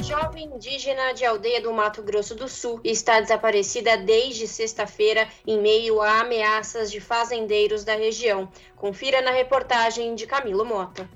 [0.02, 6.02] Jovem indígena de aldeia do Mato Grosso do Sul está desaparecida desde sexta-feira em meio
[6.02, 8.48] a ameaças de fazendeiros da região.
[8.78, 11.10] Confira na reportagem de Camilo Mota.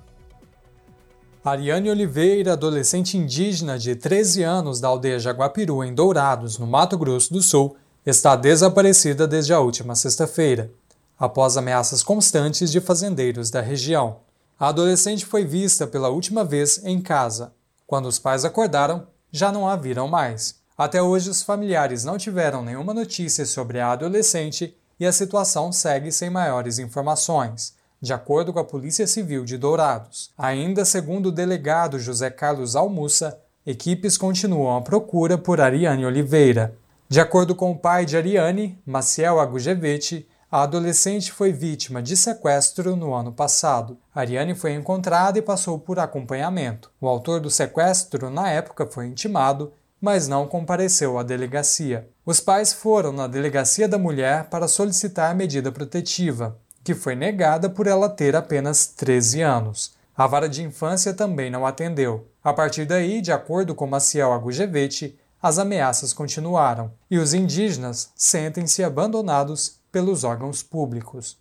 [1.42, 7.32] Ariane Oliveira, adolescente indígena de 13 anos da aldeia Jaguapiru, em Dourados, no Mato Grosso
[7.32, 7.78] do Sul,
[8.10, 10.72] está desaparecida desde a última sexta-feira,
[11.20, 14.20] após ameaças constantes de fazendeiros da região.
[14.58, 17.52] A adolescente foi vista pela última vez em casa.
[17.86, 20.56] Quando os pais acordaram, já não a viram mais.
[20.78, 26.10] Até hoje, os familiares não tiveram nenhuma notícia sobre a adolescente e a situação segue
[26.10, 30.32] sem maiores informações, de acordo com a Polícia Civil de Dourados.
[30.38, 36.74] Ainda segundo o delegado José Carlos Almussa, equipes continuam a procura por Ariane Oliveira.
[37.10, 42.98] De acordo com o pai de Ariane, Maciel Agujevetti, a adolescente foi vítima de sequestro
[42.98, 43.98] no ano passado.
[44.14, 46.92] Ariane foi encontrada e passou por acompanhamento.
[47.00, 49.72] O autor do sequestro, na época, foi intimado,
[50.02, 52.10] mas não compareceu à delegacia.
[52.26, 57.70] Os pais foram na delegacia da mulher para solicitar a medida protetiva, que foi negada
[57.70, 59.96] por ela ter apenas 13 anos.
[60.16, 62.28] A vara de infância também não atendeu.
[62.44, 68.84] A partir daí, de acordo com Maciel Agujevetti, as ameaças continuaram e os indígenas sentem-se
[68.84, 71.38] abandonados pelos órgãos públicos.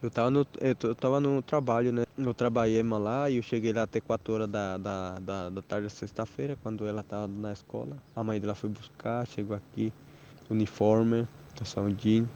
[0.00, 2.04] Eu estava no, eu no trabalho, né?
[2.16, 5.90] Eu trabalhei lá e eu cheguei lá até 4 horas da, da, da, da tarde,
[5.90, 7.96] sexta-feira, quando ela estava na escola.
[8.14, 9.92] A mãe dela foi buscar, chegou aqui,
[10.48, 11.26] uniforme,
[11.56, 12.28] tá saudinho.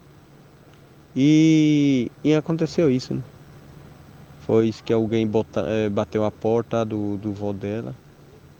[1.15, 3.23] E, e aconteceu isso, né?
[4.41, 7.95] Foi isso que alguém bota, é, bateu a porta do, do vô dela.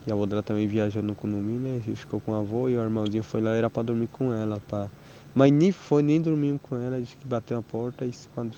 [0.06, 1.96] E a avó dela também viajou no condomínio, né?
[1.96, 4.92] Ficou com a avó e o irmãozinho foi lá, era para dormir com ela, para
[5.34, 8.56] Mas nem foi, nem dormimos com ela, disse que bateu a porta e quando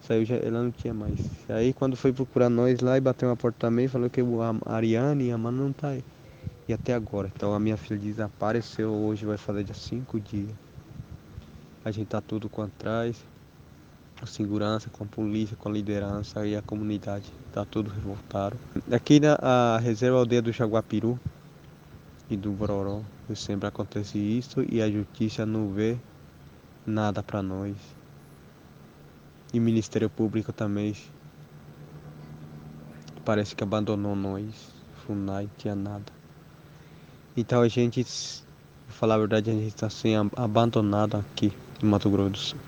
[0.00, 1.44] saiu já, ela não tinha mais.
[1.48, 5.26] Aí quando foi procurar nós lá e bateu a porta também, falou que a Ariane
[5.28, 6.04] e a mãe não tá aí.
[6.68, 7.32] E até agora.
[7.34, 10.54] Então a minha filha desapareceu hoje, vai fazer já cinco dias.
[11.84, 13.24] A gente tá tudo com atrás,
[14.18, 17.32] com segurança, com a polícia, com a liderança e a comunidade.
[17.52, 18.56] Tá tudo revoltado.
[18.90, 21.18] Aqui na reserva aldeia do Jaguapiru
[22.28, 23.02] e do Bororó,
[23.34, 25.96] sempre acontece isso e a justiça não vê
[26.86, 27.76] nada para nós.
[29.52, 30.94] E o Ministério Público também
[33.24, 34.44] parece que abandonou nós.
[35.06, 36.12] FUNAI tinha nada.
[37.34, 42.10] Então a gente, pra falar a verdade, a gente está assim abandonado aqui no Mato
[42.10, 42.58] Grosso do Sul.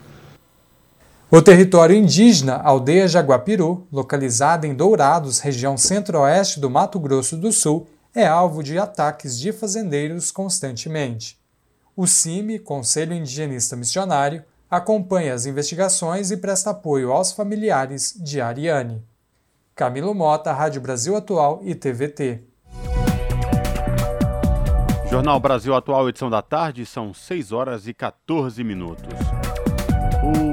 [1.33, 7.87] O território indígena Aldeia Jaguapiru, localizada em Dourados, região centro-oeste do Mato Grosso do Sul,
[8.13, 11.39] é alvo de ataques de fazendeiros constantemente.
[11.97, 19.01] O CIMI, Conselho Indigenista Missionário, acompanha as investigações e presta apoio aos familiares de Ariane.
[19.77, 22.43] Camilo Mota, Rádio Brasil Atual e TVT.
[25.09, 29.15] Jornal Brasil Atual, edição da tarde, são 6 horas e 14 minutos.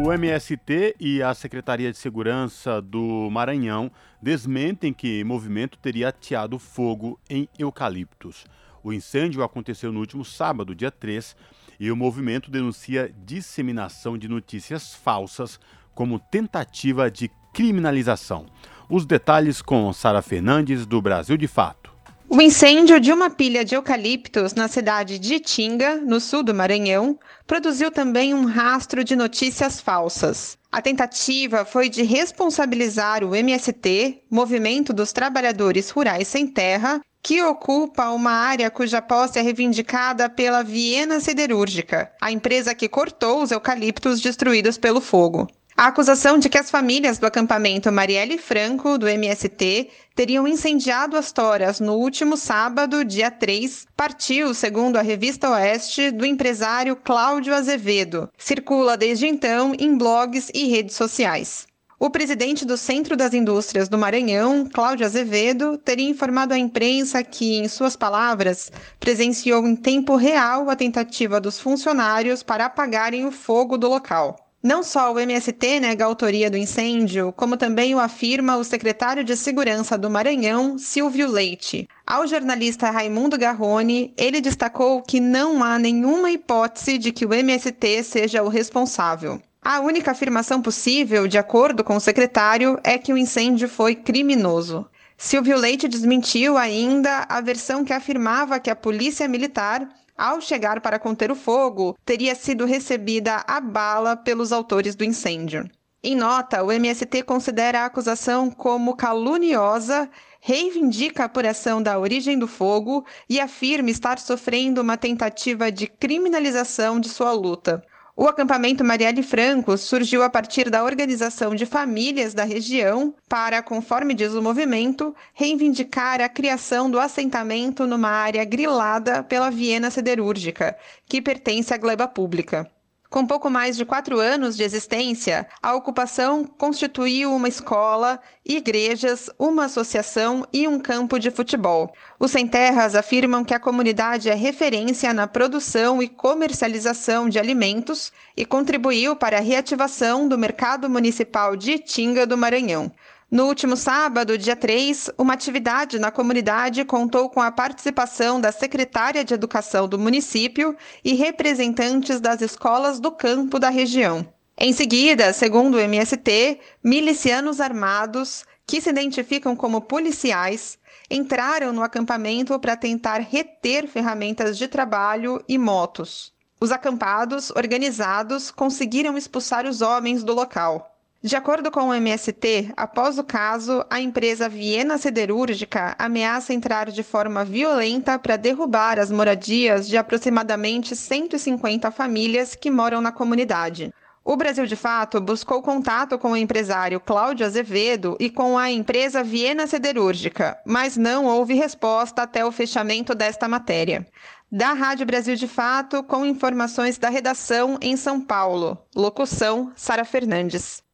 [0.07, 7.19] O MST e a Secretaria de Segurança do Maranhão desmentem que movimento teria ateado fogo
[7.29, 8.45] em eucaliptos.
[8.81, 11.35] O incêndio aconteceu no último sábado, dia 3,
[11.77, 15.59] e o movimento denuncia disseminação de notícias falsas
[15.93, 18.45] como tentativa de criminalização.
[18.89, 21.97] Os detalhes com Sara Fernandes, do Brasil de Fato.
[22.30, 27.18] O incêndio de uma pilha de eucaliptos na cidade de Tinga, no sul do Maranhão,
[27.48, 30.58] produziu também um rastro de notícias falsas.
[30.70, 38.10] A tentativa foi de responsabilizar o MST, Movimento dos Trabalhadores Rurais Sem Terra, que ocupa
[38.10, 44.20] uma área cuja posse é reivindicada pela Viena Siderúrgica, a empresa que cortou os eucaliptos
[44.20, 45.48] destruídos pelo fogo.
[45.80, 51.32] A acusação de que as famílias do acampamento Marielle Franco, do MST, teriam incendiado as
[51.32, 58.28] toras no último sábado, dia 3, partiu, segundo a revista Oeste, do empresário Cláudio Azevedo.
[58.36, 61.68] Circula desde então em blogs e redes sociais.
[61.99, 67.60] O presidente do Centro das Indústrias do Maranhão, Cláudio Azevedo, teria informado à imprensa que,
[67.60, 73.78] em suas palavras, presenciou em tempo real a tentativa dos funcionários para apagarem o fogo
[73.78, 74.47] do local.
[74.68, 79.23] Não só o MST nega a autoria do incêndio, como também o afirma o secretário
[79.23, 81.88] de Segurança do Maranhão, Silvio Leite.
[82.06, 88.03] Ao jornalista Raimundo Garrone, ele destacou que não há nenhuma hipótese de que o MST
[88.03, 89.41] seja o responsável.
[89.61, 94.85] A única afirmação possível, de acordo com o secretário, é que o incêndio foi criminoso.
[95.18, 99.88] Silvio Leite desmentiu ainda a versão que afirmava que a polícia militar,
[100.18, 105.69] ao chegar para conter o fogo, teria sido recebida a bala pelos autores do incêndio.
[106.03, 112.48] Em nota, o MST considera a acusação como caluniosa, reivindica a apuração da origem do
[112.48, 117.84] fogo e afirma estar sofrendo uma tentativa de criminalização de sua luta.
[118.19, 124.15] O acampamento Marielle Franco surgiu a partir da organização de famílias da região para, conforme
[124.15, 130.76] diz o movimento, reivindicar a criação do assentamento numa área grilada pela Viena Siderúrgica,
[131.06, 132.68] que pertence à gleba pública.
[133.09, 139.65] Com pouco mais de quatro anos de existência, a ocupação constituiu uma escola, igrejas, uma
[139.65, 141.93] associação e um campo de futebol.
[142.19, 148.11] Os Sem Terras afirmam que a comunidade é referência na produção e comercialização de alimentos
[148.35, 152.91] e contribuiu para a reativação do mercado municipal de Itinga do Maranhão.
[153.30, 159.22] No último sábado, dia 3, uma atividade na comunidade contou com a participação da secretária
[159.22, 160.74] de Educação do município
[161.04, 164.26] e representantes das escolas do campo da região.
[164.58, 170.80] Em seguida, segundo o MST, milicianos armados, que se identificam como policiais,
[171.12, 176.32] entraram no acampamento para tentar reter ferramentas de trabalho e motos.
[176.62, 180.97] Os acampados, organizados, conseguiram expulsar os homens do local.
[181.22, 187.02] De acordo com o MST, após o caso, a empresa Viena Siderúrgica ameaça entrar de
[187.02, 193.91] forma violenta para derrubar as moradias de aproximadamente 150 famílias que moram na comunidade.
[194.23, 199.23] O Brasil de Fato buscou contato com o empresário Cláudio Azevedo e com a empresa
[199.23, 204.06] Viena Siderúrgica, mas não houve resposta até o fechamento desta matéria.
[204.52, 208.77] Da Rádio Brasil de Fato, com informações da redação em São Paulo.
[208.95, 210.85] Locução: Sara Fernandes.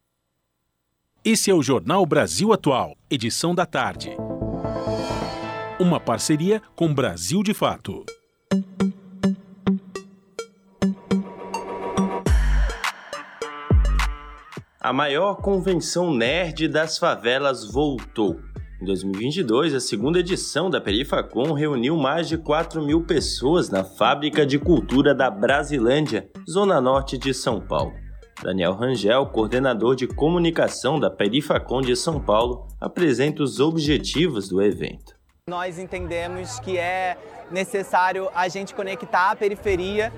[1.25, 4.09] Esse é o Jornal Brasil Atual, edição da tarde.
[5.79, 8.05] Uma parceria com Brasil de Fato.
[14.81, 18.37] A maior convenção nerd das favelas voltou.
[18.81, 24.45] Em 2022, a segunda edição da Perifacon reuniu mais de 4 mil pessoas na Fábrica
[24.45, 28.02] de Cultura da Brasilândia, zona norte de São Paulo.
[28.43, 35.15] Daniel Rangel, coordenador de comunicação da Perifacon de São Paulo, apresenta os objetivos do evento.
[35.49, 37.17] Nós entendemos que é
[37.49, 40.11] necessário a gente conectar a periferia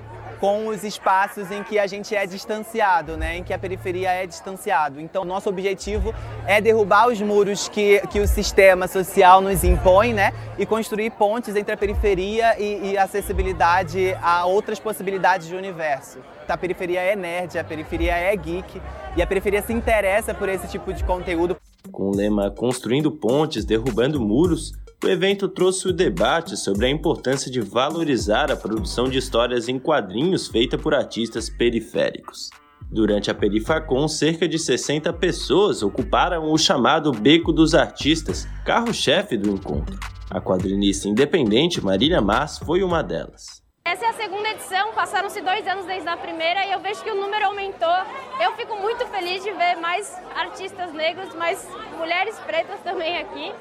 [0.45, 3.38] com os espaços em que a gente é distanciado, né?
[3.38, 5.01] em que a periferia é distanciado.
[5.01, 6.13] Então, nosso objetivo
[6.45, 10.31] é derrubar os muros que, que o sistema social nos impõe né?
[10.59, 16.19] e construir pontes entre a periferia e, e acessibilidade a outras possibilidades de universo.
[16.47, 18.80] A periferia é nerd, a periferia é geek
[19.17, 21.57] e a periferia se interessa por esse tipo de conteúdo.
[21.91, 24.73] Com o lema Construindo Pontes, Derrubando Muros,
[25.06, 29.77] o evento trouxe o debate sobre a importância de valorizar a produção de histórias em
[29.77, 32.49] quadrinhos feita por artistas periféricos.
[32.90, 39.52] Durante a Perifacon, cerca de 60 pessoas ocuparam o chamado Beco dos Artistas, carro-chefe do
[39.52, 39.95] encontro.
[40.32, 43.64] A quadrinista independente Marília Mars foi uma delas.
[43.86, 47.11] Essa é a segunda edição, passaram-se dois anos desde a primeira e eu vejo que
[47.11, 47.95] o número aumentou.
[48.44, 51.64] Eu fico muito feliz de ver mais artistas negros, mais
[51.95, 53.53] mulheres pretas também aqui.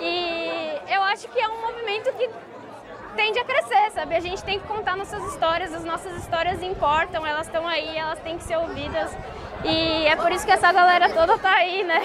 [0.00, 2.28] E eu acho que é um movimento que
[3.14, 4.14] tende a crescer, sabe?
[4.14, 8.18] A gente tem que contar nossas histórias, as nossas histórias importam, elas estão aí, elas
[8.20, 9.10] têm que ser ouvidas.
[9.64, 12.00] E é por isso que essa galera toda tá aí, né?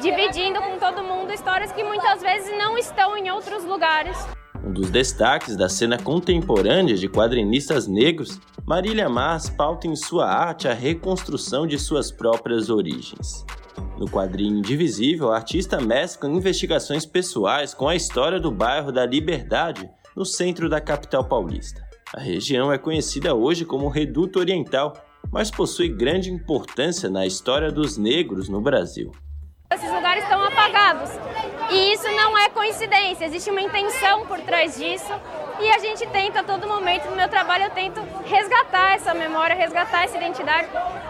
[0.00, 4.16] Dividindo com todo mundo histórias que muitas vezes não estão em outros lugares.
[4.64, 10.66] Um dos destaques da cena contemporânea de quadrinistas negros, Marília Mars pauta em sua arte
[10.66, 13.44] a reconstrução de suas próprias origens.
[13.98, 19.88] No quadrinho Indivisível, a artista mescla investigações pessoais com a história do bairro da Liberdade,
[20.14, 21.86] no centro da capital paulista.
[22.14, 24.94] A região é conhecida hoje como Reduto Oriental,
[25.30, 29.10] mas possui grande importância na história dos negros no Brasil.
[29.68, 31.10] Esses lugares estão apagados
[31.70, 35.12] e isso não é coincidência, existe uma intenção por trás disso
[35.60, 39.56] e a gente tenta a todo momento, no meu trabalho eu tento resgatar essa memória,
[39.56, 40.68] resgatar essa identidade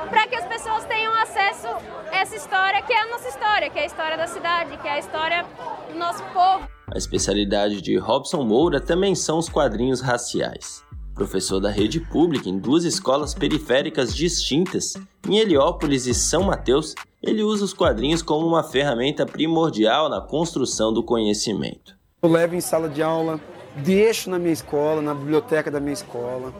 [0.09, 1.67] para que as pessoas tenham acesso
[2.11, 4.89] a essa história que é a nossa história, que é a história da cidade, que
[4.89, 5.45] é a história
[5.91, 6.67] do nosso povo.
[6.95, 10.86] A especialidade de Robson Moura também são os quadrinhos raciais.
[11.17, 14.93] Professor da rede pública em duas escolas periféricas distintas,
[15.27, 20.93] em Heliópolis e São Mateus, ele usa os quadrinhos como uma ferramenta primordial na construção
[20.93, 21.97] do conhecimento.
[22.21, 23.41] Eu levo em sala de aula,
[23.77, 26.53] deixo na minha escola, na biblioteca da minha escola.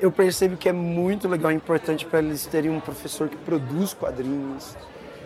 [0.00, 3.92] Eu percebo que é muito legal e importante para eles terem um professor que produz
[3.92, 4.76] quadrinhos,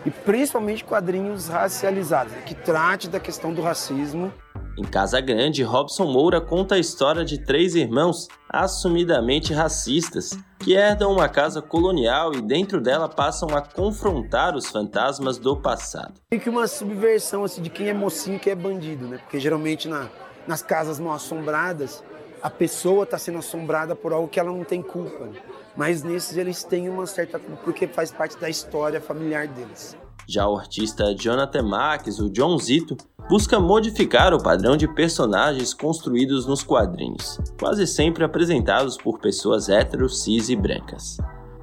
[0.05, 4.31] e principalmente quadrinhos racializados, que trate da questão do racismo.
[4.77, 11.13] Em Casa Grande, Robson Moura conta a história de três irmãos assumidamente racistas que herdam
[11.13, 16.15] uma casa colonial e dentro dela passam a confrontar os fantasmas do passado.
[16.29, 19.17] Tem que uma subversão assim, de quem é mocinho e quem é bandido, né?
[19.19, 20.09] Porque geralmente na,
[20.45, 22.03] nas casas mal assombradas,
[22.45, 25.29] a pessoa está sendo assombrada por algo que ela não tem culpa.
[25.75, 29.97] Mas nesses eles têm uma certa culpa porque faz parte da história familiar deles.
[30.27, 32.95] Já o artista Jonathan Marques, o John Zito,
[33.27, 40.21] busca modificar o padrão de personagens construídos nos quadrinhos, quase sempre apresentados por pessoas héteros,
[40.21, 41.17] cis e brancas.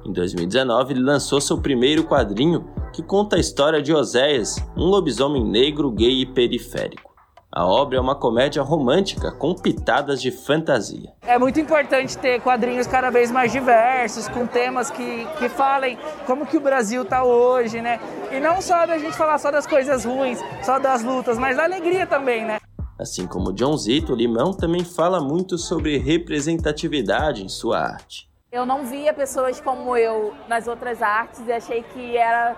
[0.05, 5.45] Em 2019, ele lançou seu primeiro quadrinho, que conta a história de Oséias, um lobisomem
[5.45, 7.12] negro, gay e periférico.
[7.55, 11.13] A obra é uma comédia romântica com pitadas de fantasia.
[11.21, 16.47] É muito importante ter quadrinhos cada vez mais diversos, com temas que, que falem como
[16.47, 17.99] que o Brasil está hoje, né?
[18.31, 21.65] E não só da gente falar só das coisas ruins, só das lutas, mas da
[21.65, 22.57] alegria também, né?
[22.99, 28.27] Assim como John Zito, Limão também fala muito sobre representatividade em sua arte.
[28.51, 32.55] Eu não via pessoas como eu nas outras artes e achei que era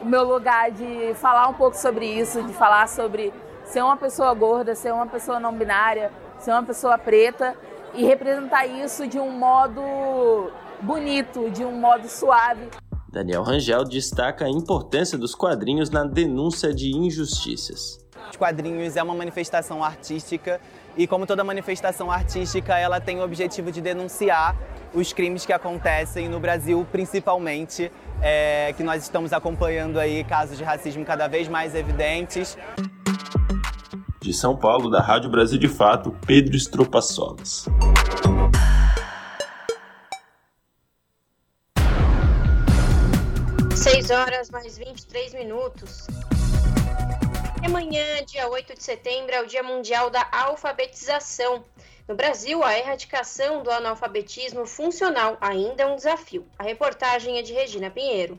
[0.00, 3.34] o meu lugar de falar um pouco sobre isso, de falar sobre
[3.70, 7.54] ser uma pessoa gorda, ser uma pessoa não binária, ser uma pessoa preta
[7.94, 10.50] e representar isso de um modo
[10.82, 12.68] bonito, de um modo suave.
[13.08, 17.98] Daniel Rangel destaca a importância dos quadrinhos na denúncia de injustiças.
[18.30, 20.60] Os quadrinhos é uma manifestação artística
[20.96, 24.56] e como toda manifestação artística, ela tem o objetivo de denunciar
[24.92, 27.90] os crimes que acontecem no Brasil, principalmente,
[28.20, 32.58] é, que nós estamos acompanhando aí casos de racismo cada vez mais evidentes.
[34.20, 37.64] De São Paulo, da Rádio Brasil de Fato, Pedro Estropaçolas.
[43.74, 46.06] Seis horas mais 23 minutos.
[47.64, 51.64] Amanhã, dia 8 de setembro, é o Dia Mundial da Alfabetização.
[52.06, 56.46] No Brasil, a erradicação do analfabetismo funcional ainda é um desafio.
[56.58, 58.38] A reportagem é de Regina Pinheiro.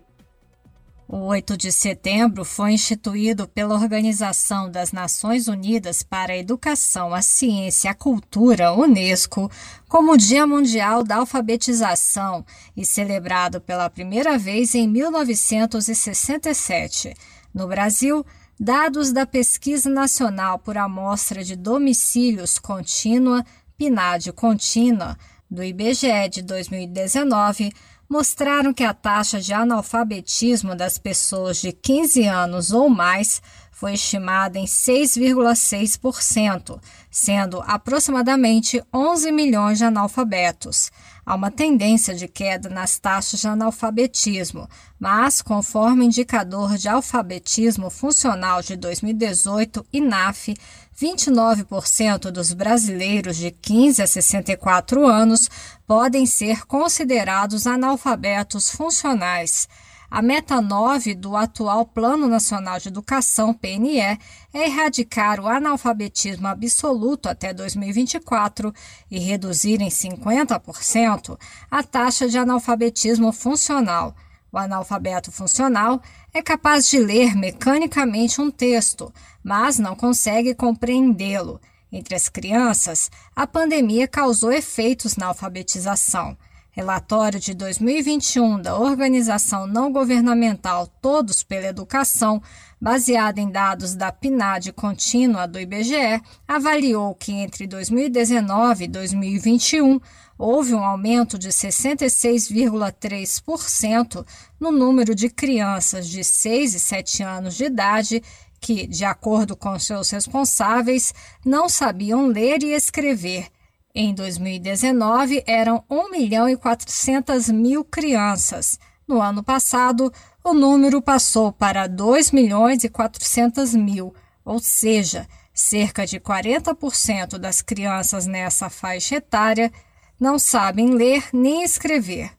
[1.14, 7.22] O 8 de setembro foi instituído pela Organização das Nações Unidas para a Educação, a
[7.22, 9.52] Ciência e a Cultura, Unesco,
[9.90, 12.46] como Dia Mundial da Alfabetização
[12.78, 17.14] e celebrado pela primeira vez em 1967.
[17.54, 18.26] No Brasil,
[18.58, 23.46] dados da Pesquisa Nacional por Amostra de Domicílios Contínua,
[23.78, 25.18] PNAD Contínua,
[25.52, 27.74] do IBGE de 2019,
[28.12, 34.60] mostraram que a taxa de analfabetismo das pessoas de 15 anos ou mais foi estimada
[34.60, 36.78] em 6,6%,
[37.10, 40.92] sendo aproximadamente 11 milhões de analfabetos.
[41.26, 44.68] Há uma tendência de queda nas taxas de analfabetismo,
[45.00, 50.54] mas, conforme o indicador de alfabetismo funcional de 2018, INAF,
[51.02, 55.50] 29% dos brasileiros de 15 a 64 anos
[55.88, 59.68] podem ser considerados analfabetos funcionais.
[60.12, 64.18] A meta 9 do atual Plano Nacional de Educação, PNE, é
[64.54, 68.74] erradicar o analfabetismo absoluto até 2024
[69.10, 71.40] e reduzir em 50%
[71.72, 74.14] a taxa de analfabetismo funcional.
[74.52, 76.02] O analfabeto funcional
[76.34, 81.62] é capaz de ler mecanicamente um texto, mas não consegue compreendê-lo.
[81.92, 86.38] Entre as crianças, a pandemia causou efeitos na alfabetização.
[86.72, 92.42] Relatório de 2021 da organização não governamental Todos pela Educação,
[92.82, 100.02] baseado em dados da PNAD contínua do IBGE, avaliou que entre 2019 e 2021
[100.38, 104.26] houve um aumento de 66,3%
[104.60, 108.24] no número de crianças de 6 e 7 anos de idade
[108.60, 111.14] que, de acordo com seus responsáveis,
[111.46, 113.46] não sabiam ler e escrever.
[113.94, 118.80] Em 2019, eram 1 milhão e 400 mil crianças.
[119.08, 120.12] No ano passado,
[120.44, 124.14] o número passou para 2 milhões e 400 mil,
[124.44, 129.72] ou seja, cerca de 40% das crianças nessa faixa etária
[130.20, 132.32] não sabem ler nem escrever.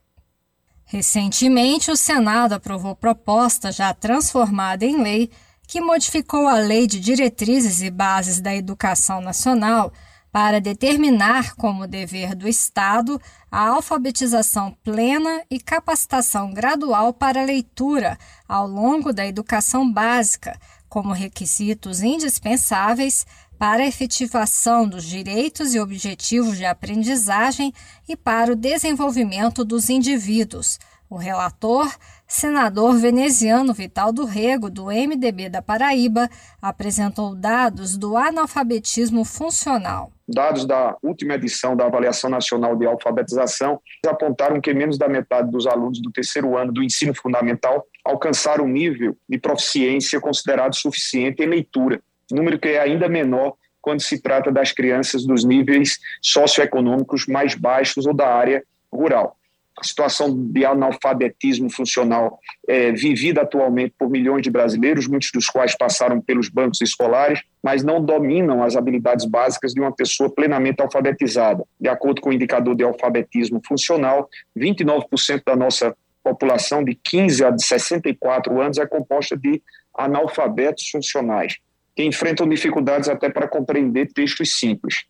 [0.84, 5.30] Recentemente, o Senado aprovou proposta já transformada em lei
[5.66, 9.92] que modificou a Lei de Diretrizes e Bases da Educação Nacional
[10.32, 18.18] para determinar como dever do Estado a alfabetização plena e capacitação gradual para a leitura
[18.48, 23.26] ao longo da educação básica, como requisitos indispensáveis
[23.58, 27.72] para a efetivação dos direitos e objetivos de aprendizagem
[28.08, 30.80] e para o desenvolvimento dos indivíduos.
[31.10, 31.94] O relator,
[32.32, 36.30] senador veneziano Vital do Rego, do MDB da Paraíba,
[36.60, 40.10] apresentou dados do analfabetismo funcional.
[40.26, 45.66] Dados da última edição da Avaliação Nacional de Alfabetização apontaram que menos da metade dos
[45.66, 51.46] alunos do terceiro ano do ensino fundamental alcançaram um nível de proficiência considerado suficiente em
[51.46, 52.00] leitura
[52.32, 58.06] número que é ainda menor quando se trata das crianças dos níveis socioeconômicos mais baixos
[58.06, 59.36] ou da área rural.
[59.82, 62.38] A situação de analfabetismo funcional
[62.68, 67.82] é vivida atualmente por milhões de brasileiros, muitos dos quais passaram pelos bancos escolares, mas
[67.82, 71.64] não dominam as habilidades básicas de uma pessoa plenamente alfabetizada.
[71.80, 77.58] De acordo com o indicador de alfabetismo funcional, 29% da nossa população de 15 a
[77.58, 79.60] 64 anos é composta de
[79.98, 81.56] analfabetos funcionais
[81.96, 85.06] que enfrentam dificuldades até para compreender textos simples.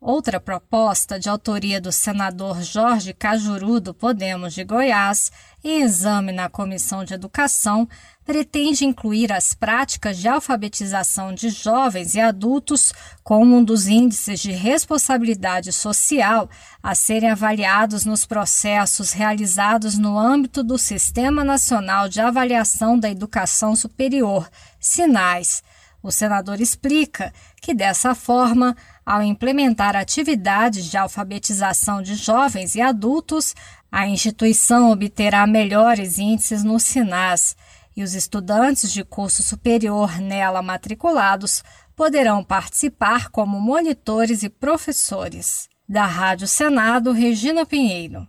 [0.00, 6.48] Outra proposta de autoria do senador Jorge Cajuru do Podemos de Goiás, em exame na
[6.48, 7.88] Comissão de Educação,
[8.24, 12.92] pretende incluir as práticas de alfabetização de jovens e adultos
[13.24, 16.48] como um dos índices de responsabilidade social
[16.80, 23.74] a serem avaliados nos processos realizados no âmbito do Sistema Nacional de Avaliação da Educação
[23.74, 24.48] Superior,
[24.78, 25.60] SINAIS
[26.02, 28.76] o senador explica que, dessa forma,
[29.08, 33.54] ao implementar atividades de alfabetização de jovens e adultos,
[33.90, 37.56] a instituição obterá melhores índices no SINAS
[37.96, 41.64] e os estudantes de curso superior nela matriculados
[41.96, 45.70] poderão participar como monitores e professores.
[45.88, 48.28] Da Rádio Senado, Regina Pinheiro.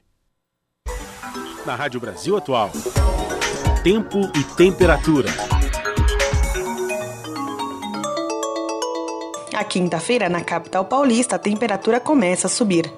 [1.65, 2.71] na Rádio Brasil Atual.
[3.83, 5.29] Tempo e temperatura.
[9.53, 12.91] A quinta-feira, na capital paulista, a temperatura começa a subir.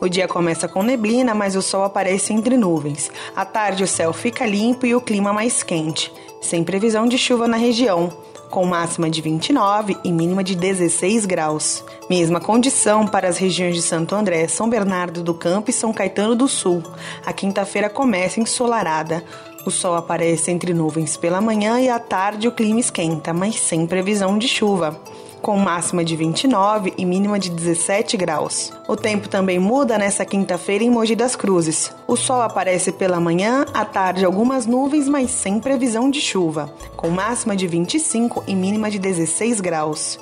[0.00, 3.10] O dia começa com neblina, mas o sol aparece entre nuvens.
[3.34, 7.48] À tarde, o céu fica limpo e o clima mais quente, sem previsão de chuva
[7.48, 8.12] na região,
[8.52, 11.82] com máxima de 29 e mínima de 16 graus.
[12.08, 16.36] Mesma condição para as regiões de Santo André, São Bernardo do Campo e São Caetano
[16.36, 16.82] do Sul.
[17.24, 19.24] A quinta-feira começa ensolarada.
[19.64, 23.86] O sol aparece entre nuvens pela manhã e à tarde o clima esquenta, mas sem
[23.86, 25.00] previsão de chuva
[25.42, 28.72] com máxima de 29 e mínima de 17 graus.
[28.86, 31.92] O tempo também muda nesta quinta-feira em Mogi das Cruzes.
[32.06, 37.10] O sol aparece pela manhã, à tarde algumas nuvens, mas sem previsão de chuva, com
[37.10, 40.18] máxima de 25 e mínima de 16 graus.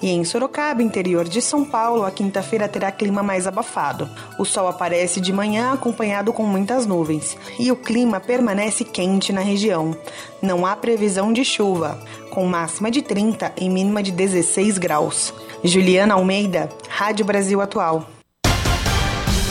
[0.00, 4.08] E em Sorocaba, interior de São Paulo, a quinta-feira terá clima mais abafado.
[4.38, 9.40] O sol aparece de manhã acompanhado com muitas nuvens e o clima permanece quente na
[9.40, 9.96] região.
[10.40, 11.98] Não há previsão de chuva,
[12.30, 15.32] com máxima de 30 e mínima de 16 graus.
[15.64, 18.06] Juliana Almeida, Rádio Brasil Atual.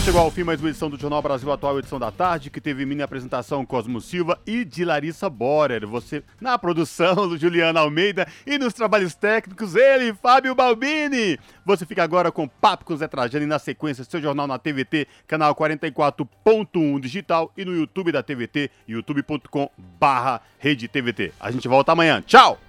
[0.04, 2.88] Chegou ao fim mais uma edição do Jornal Brasil Atual, edição da tarde, que teve
[2.88, 5.86] mini apresentação Cosmo Silva e de Larissa Borer.
[5.86, 11.38] Você na produção, Juliana Almeida e nos trabalhos técnicos, ele, Fábio Balbini.
[11.64, 15.08] Você fica agora com Papo com Zé Trajano e na sequência seu jornal na TVT,
[15.28, 19.70] canal 44.1 digital e no YouTube da TVT, youtube.com
[20.00, 21.32] barra Rede TVT.
[21.40, 22.24] A gente volta amanhã.
[22.26, 22.60] Tchau!